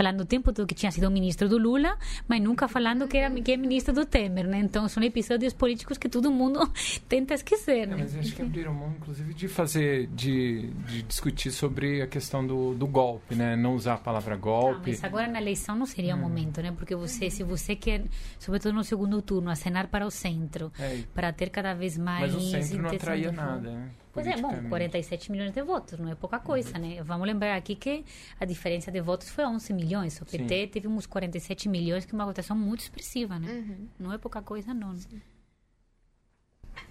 [0.02, 3.30] falando o tempo todo que tinha sido ministro do Lula, mas nunca falando que era
[3.40, 4.58] que é ministro do Temer, né?
[4.58, 6.60] Então são episódios políticos que todo mundo
[7.08, 7.94] tenta esquecer, né?
[7.94, 12.44] É, mas acho que abriram mão, inclusive, de fazer, de, de discutir sobre a questão
[12.46, 13.54] do, do golpe, né?
[13.54, 14.90] Não usar a palavra golpe.
[14.90, 16.22] Não, mas agora na eleição não seria o hum.
[16.22, 16.72] momento, né?
[16.72, 18.04] Porque você, se você quer,
[18.38, 21.00] sobretudo no segundo turno, acenar para o centro, é.
[21.14, 22.32] para ter cada vez mais...
[22.32, 23.90] Mas o centro não atraía nada, né?
[24.12, 26.96] Pois é, bom, 47 milhões de votos, não é pouca coisa, uhum.
[26.96, 27.02] né?
[27.02, 28.04] Vamos lembrar aqui que
[28.38, 30.20] a diferença de votos foi 11 milhões.
[30.20, 30.68] O PT Sim.
[30.68, 33.50] teve uns 47 milhões, que é uma votação muito expressiva, né?
[33.50, 33.88] Uhum.
[33.98, 34.94] Não é pouca coisa, não.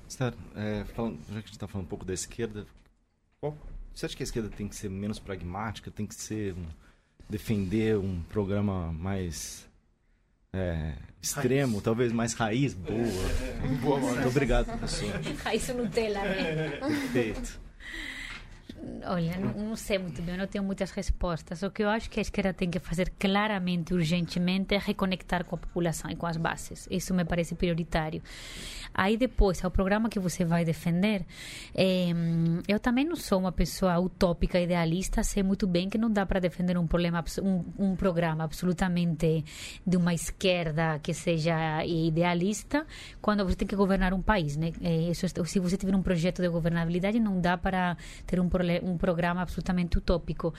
[0.07, 2.65] Esther, é, falando, já que a gente está falando um pouco da esquerda,
[3.39, 3.55] qual,
[3.93, 6.65] você acha que a esquerda tem que ser menos pragmática, tem que ser um,
[7.29, 9.69] defender um programa mais
[10.53, 11.83] é, extremo, raiz.
[11.83, 12.99] talvez mais raiz, boa.
[12.99, 15.09] É, boa Muito obrigado, professor.
[15.43, 16.69] Raiz Nutella, né?
[16.79, 17.59] Perfeito.
[19.05, 21.61] Olha, não, não, sei muito bem, não tenho muitas respostas.
[21.61, 25.55] O que eu acho que a esquerda tem que fazer claramente, urgentemente, é reconectar com
[25.55, 26.87] a população e com as bases.
[26.89, 28.23] Isso me parece prioritário.
[28.93, 31.25] Aí depois, ao programa que você vai defender,
[31.75, 32.09] é,
[32.67, 36.39] eu também não sou uma pessoa utópica, idealista, sei muito bem que não dá para
[36.39, 39.45] defender um, problema, um, um programa absolutamente
[39.85, 42.85] de uma esquerda que seja idealista
[43.21, 44.71] quando você tem que governar um país, né?
[44.81, 48.49] É, isso, se você tiver um projeto de governabilidade, não dá para ter um,
[48.83, 50.53] um programa absolutamente utópico.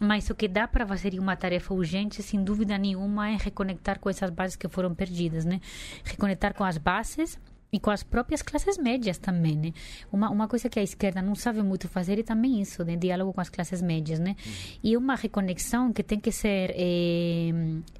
[0.00, 4.08] Mas o que dá para fazer uma tarefa urgente, sem dúvida nenhuma, é reconectar com
[4.08, 5.60] essas bases que foram perdidas, né?
[6.04, 7.38] Reconectar com as bases
[7.72, 9.72] e com as próprias classes médias também, né?
[10.12, 12.96] Uma, uma coisa que a esquerda não sabe muito fazer é também isso, né?
[12.96, 14.34] Diálogo com as classes médias, né?
[14.44, 14.52] Uhum.
[14.82, 17.50] E uma reconexão que tem que ser é,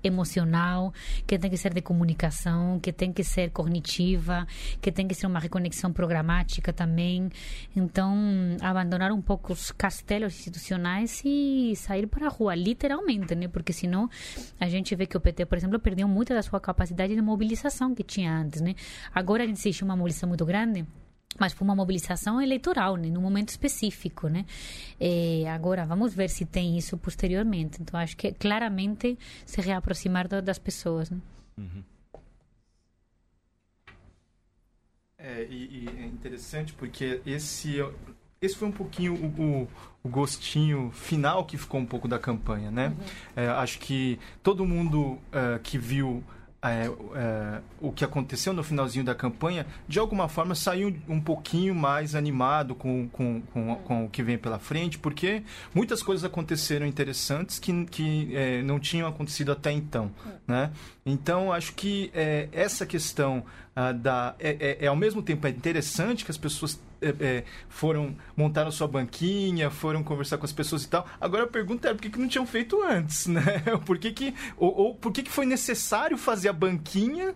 [0.03, 0.93] emocional,
[1.27, 4.47] que tem que ser de comunicação, que tem que ser cognitiva,
[4.81, 7.31] que tem que ser uma reconexão programática também.
[7.77, 8.17] Então,
[8.61, 13.47] abandonar um pouco os castelos institucionais e sair para a rua, literalmente, né?
[13.47, 14.11] Porque senão
[14.59, 17.95] a gente vê que o PT, por exemplo, perdeu muito da sua capacidade de mobilização
[17.95, 18.75] que tinha antes, né?
[19.15, 20.87] Agora a gente existe uma mobilização muito grande,
[21.39, 24.45] mas foi uma mobilização eleitoral, né, num momento específico, né?
[25.01, 27.81] E agora vamos ver se tem isso posteriormente.
[27.81, 31.19] Então acho que claramente se reaproximar das pessoas, né?
[31.57, 31.85] Uhum.
[35.19, 37.77] É, e, e, é interessante porque esse
[38.41, 39.69] esse foi um pouquinho o, o,
[40.03, 42.89] o, gostinho final que ficou um pouco da campanha, né?
[42.89, 43.05] Uhum.
[43.37, 46.25] É, acho que todo mundo uh, que viu
[46.63, 51.75] é, é, o que aconteceu no finalzinho da campanha, de alguma forma saiu um pouquinho
[51.75, 55.43] mais animado com, com, com, com o que vem pela frente, porque
[55.75, 60.11] muitas coisas aconteceram interessantes que, que é, não tinham acontecido até então.
[60.47, 60.71] Né?
[61.05, 63.45] Então, acho que é, essa questão
[63.75, 64.35] ah, da.
[64.39, 68.17] É, é, é, ao mesmo tempo é interessante que as pessoas é, é, foram
[68.71, 71.07] sua banquinha, foram conversar com as pessoas e tal.
[71.21, 73.63] Agora a pergunta é por que, que não tinham feito antes, né?
[73.85, 77.35] Por que, que ou, ou por que, que foi necessário fazer a banquinha?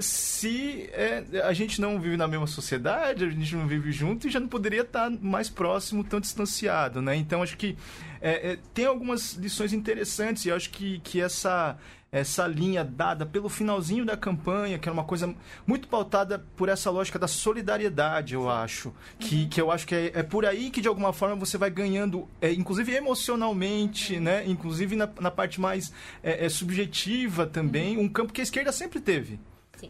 [0.00, 4.30] se é, a gente não vive na mesma sociedade, a gente não vive junto e
[4.30, 7.14] já não poderia estar mais próximo, tão distanciado, né?
[7.14, 7.76] Então acho que
[8.20, 11.78] é, é, tem algumas lições interessantes e acho que, que essa
[12.10, 15.34] essa linha dada pelo finalzinho da campanha, que era uma coisa
[15.66, 18.92] muito pautada por essa lógica da solidariedade, eu acho.
[19.18, 19.48] Que, uhum.
[19.48, 22.28] que eu acho que é, é por aí que, de alguma forma, você vai ganhando,
[22.40, 24.44] é, inclusive emocionalmente, né?
[24.46, 25.92] inclusive na, na parte mais
[26.22, 28.04] é, é subjetiva também, uhum.
[28.04, 29.38] um campo que a esquerda sempre teve.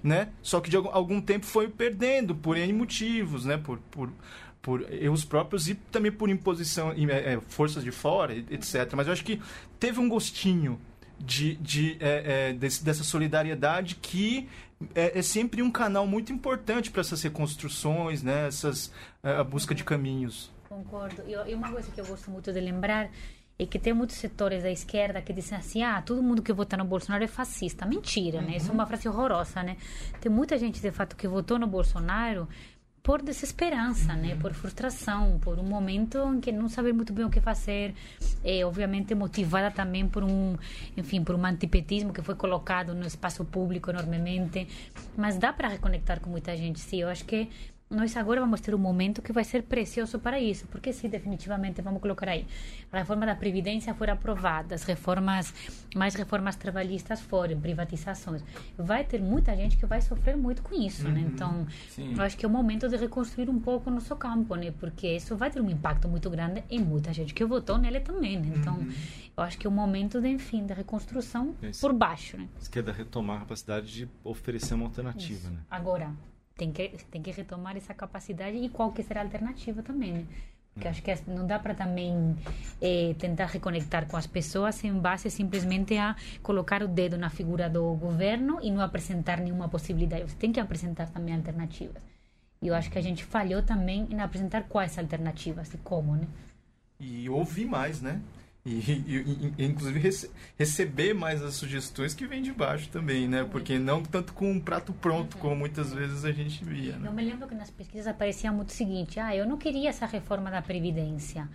[0.03, 0.31] Né?
[0.43, 3.57] Só que de algum, algum tempo foi perdendo por N motivos, né?
[3.57, 4.11] por, por,
[4.61, 8.95] por erros próprios e também por imposição, é, é, forças de fora, etc.
[8.97, 9.41] Mas eu acho que
[9.79, 10.81] teve um gostinho
[11.19, 14.49] de, de é, é, desse, dessa solidariedade que
[14.95, 18.47] é, é, sempre um canal muito importante para essas reconstruções, né?
[18.47, 18.93] Essas,
[19.23, 20.51] é, a busca de caminhos.
[20.69, 21.23] Concordo.
[21.27, 23.11] E uma coisa que eu gosto muito de lembrar
[23.59, 26.77] é que tem muitos setores da esquerda que dizem assim, ah, todo mundo que vota
[26.77, 27.87] no Bolsonaro é fascista.
[27.87, 28.57] Mentira, né?
[28.57, 29.79] Isso é uma frase horrorosa, né?
[30.21, 32.47] Tem muita gente, de fato, que votou no Bolsonaro
[33.07, 34.35] por desesperança, né?
[34.35, 37.95] Por frustração, por um momento em que não sabe muito bem o que fazer,
[38.43, 40.57] é obviamente motivada também por um,
[40.97, 44.67] enfim, por um antipetismo que foi colocado no espaço público enormemente,
[45.17, 47.01] mas dá para reconectar com muita gente, sim.
[47.03, 47.49] Eu acho que
[47.89, 51.81] nós agora vamos ter um momento que vai ser precioso para isso, porque sim, definitivamente,
[51.81, 52.45] vamos colocar aí,
[52.91, 55.55] a reforma da Previdência for aprovada, as reformas,
[55.95, 58.43] mais reformas trabalhistas forem, privatizações,
[58.77, 61.11] vai ter muita gente que vai sofrer muito com isso, né?
[61.11, 61.31] uhum, né?
[61.33, 62.15] Então, sim.
[62.17, 64.73] eu acho que é o momento de reconstruir um pouco o nosso campo, né?
[64.81, 68.37] Porque isso vai ter um impacto muito grande em muita gente que votou nele também,
[68.37, 68.53] né?
[68.57, 68.93] Então, uhum.
[69.37, 71.81] eu acho que é o momento, de, enfim, da reconstrução isso.
[71.81, 72.49] por baixo, né?
[72.61, 75.51] Esquerda retomar a capacidade de oferecer uma alternativa, isso.
[75.51, 75.61] né?
[75.71, 76.13] Agora,
[76.57, 80.27] tem que tem que retomar essa capacidade e qual que será a alternativa também, né?
[80.77, 82.37] Porque acho que não dá para também
[82.83, 87.71] é, tentar reconectar com as pessoas em base simplesmente a colocar o dedo na figura
[87.71, 90.25] do governo e não apresentar nenhuma possibilidade.
[90.25, 92.03] Você tem que apresentar também alternativas.
[92.61, 96.27] E eu acho que a gente falhou também em apresentar quais alternativas e como, né?
[97.01, 98.21] E ouvir mais, né?
[98.67, 98.71] E,
[99.07, 103.45] e, e, inclusive rece receber mais as sugestões que vêm de baixo também, né?
[103.45, 105.41] Porque não tanto com um prato pronto, uhum.
[105.41, 106.97] como muitas vezes a gente via.
[106.97, 107.09] Né?
[107.09, 110.05] Eu me lembro que nas pesquisas aparecia muito o seguinte: ah, eu não queria essa
[110.05, 111.49] reforma da Previdência,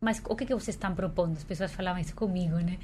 [0.00, 1.36] mas o que, que vocês estão propondo?
[1.36, 2.78] As pessoas falavam isso comigo, né?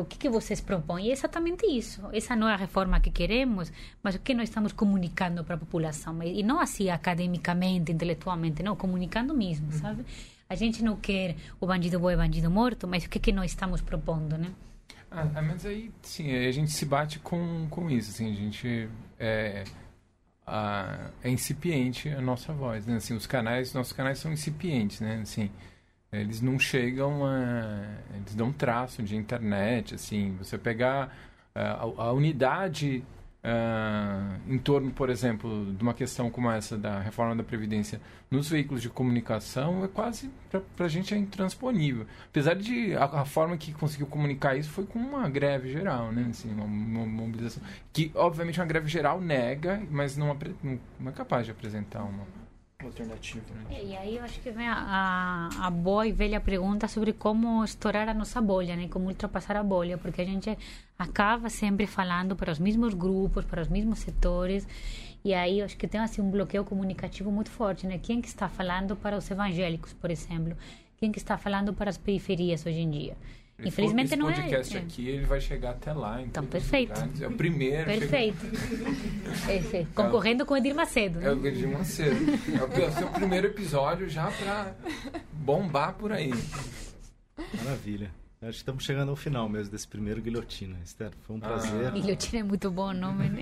[0.00, 1.08] o que, que vocês propõem?
[1.08, 2.02] É exatamente isso.
[2.12, 3.72] Essa não é a reforma que queremos,
[4.02, 6.20] mas o que nós estamos comunicando para a população.
[6.22, 10.04] E não assim academicamente, intelectualmente, não, comunicando mesmo, uhum.
[10.48, 13.50] A gente não quer o bandido bom e bandido morto, mas o que, que nós
[13.50, 14.50] estamos propondo, né?
[15.10, 18.88] Ah, ah, mas aí, sim, a gente se bate com, com isso, assim, a gente
[19.18, 19.64] é,
[20.46, 22.96] a, é incipiente a nossa voz, né?
[22.96, 25.20] Assim, os canais, nossos canais são incipientes, né?
[25.22, 25.50] Assim,
[26.10, 27.86] eles não chegam a...
[28.16, 31.14] eles dão traço de internet, assim, você pegar
[31.54, 33.04] a, a unidade
[33.44, 38.48] uh, em torno, por exemplo, de uma questão como essa da reforma da Previdência nos
[38.48, 40.30] veículos de comunicação é quase,
[40.76, 42.06] para a gente, é intransponível.
[42.28, 46.26] Apesar de a, a, forma que conseguiu comunicar isso foi com uma greve geral, né?
[46.30, 47.62] Assim, uma, uma mobilização.
[47.92, 52.37] Que, obviamente, uma greve geral nega, mas não, não é capaz de apresentar uma
[52.86, 53.44] alternativa.
[53.54, 53.76] Né?
[53.76, 57.12] É, e aí eu acho que vem a, a, a, boa e velha pergunta sobre
[57.12, 58.86] como estourar a nossa bolha, né?
[58.86, 60.56] Como ultrapassar a bolha, porque a gente
[60.96, 64.64] acaba sempre falando para os mesmos grupos, para os mesmos setores,
[65.24, 67.98] e aí eu acho que tem assim um bloqueio comunicativo muito forte, né?
[67.98, 70.56] Quem que está falando para os evangélicos, por exemplo?
[70.98, 73.16] Quem que está falando para as periferias hoje em dia?
[73.58, 74.32] Ele Infelizmente não é.
[74.32, 74.80] Esse podcast é.
[74.80, 76.22] aqui ele vai chegar até lá.
[76.22, 76.92] Então, perfeito.
[77.20, 77.84] É o primeiro.
[77.86, 78.38] Perfeito.
[79.44, 79.88] Chega...
[79.94, 81.18] Concorrendo é, com o Edir Macedo.
[81.18, 81.26] Né?
[81.26, 82.16] É o Edir Macedo.
[82.30, 84.76] É o seu primeiro episódio já para
[85.32, 86.32] bombar por aí.
[87.64, 88.12] Maravilha.
[88.40, 90.78] Acho que estamos chegando ao final mesmo desse primeiro Guilhotina.
[90.84, 91.48] Esther, foi um ah.
[91.48, 91.90] prazer.
[91.90, 93.40] Guilhotina é muito bom o nome, né?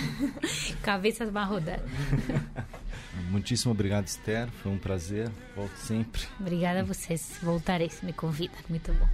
[0.82, 1.80] Cabeças vão rodar.
[3.30, 4.48] Muitíssimo obrigado, Esther.
[4.62, 5.30] Foi um prazer.
[5.56, 6.20] Volto sempre.
[6.38, 7.38] Obrigada a vocês.
[7.42, 8.58] Voltarei se me convidam.
[8.68, 9.08] Muito bom.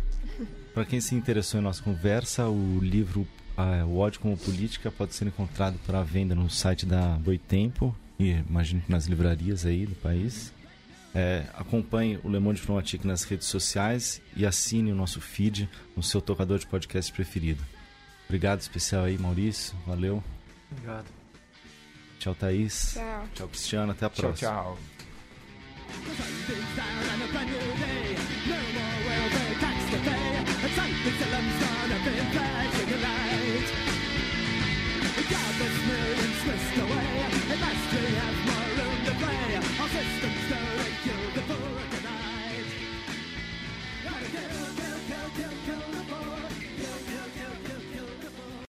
[0.76, 5.14] Para quem se interessou em nossa conversa, o livro ah, O ódio como política pode
[5.14, 9.94] ser encontrado para venda no site da Boitempo e imagino que nas livrarias aí do
[9.94, 10.52] país.
[11.14, 15.66] É, acompanhe o Le Monde Diplomatique nas redes sociais e assine o nosso feed
[15.96, 17.64] no seu tocador de podcast preferido.
[18.26, 19.74] Obrigado especial aí, Maurício.
[19.86, 20.22] Valeu.
[20.70, 21.06] Obrigado.
[22.18, 22.92] Tchau, Thaís.
[22.92, 23.28] Tchau.
[23.34, 23.92] Tchau, Cristiano.
[23.92, 24.50] Até a próxima.
[24.50, 24.78] Tchau,
[29.58, 29.65] tchau.
[30.76, 33.68] Saint Vigilance on a big flashing light.
[35.30, 37.05] God, this million's whisked away.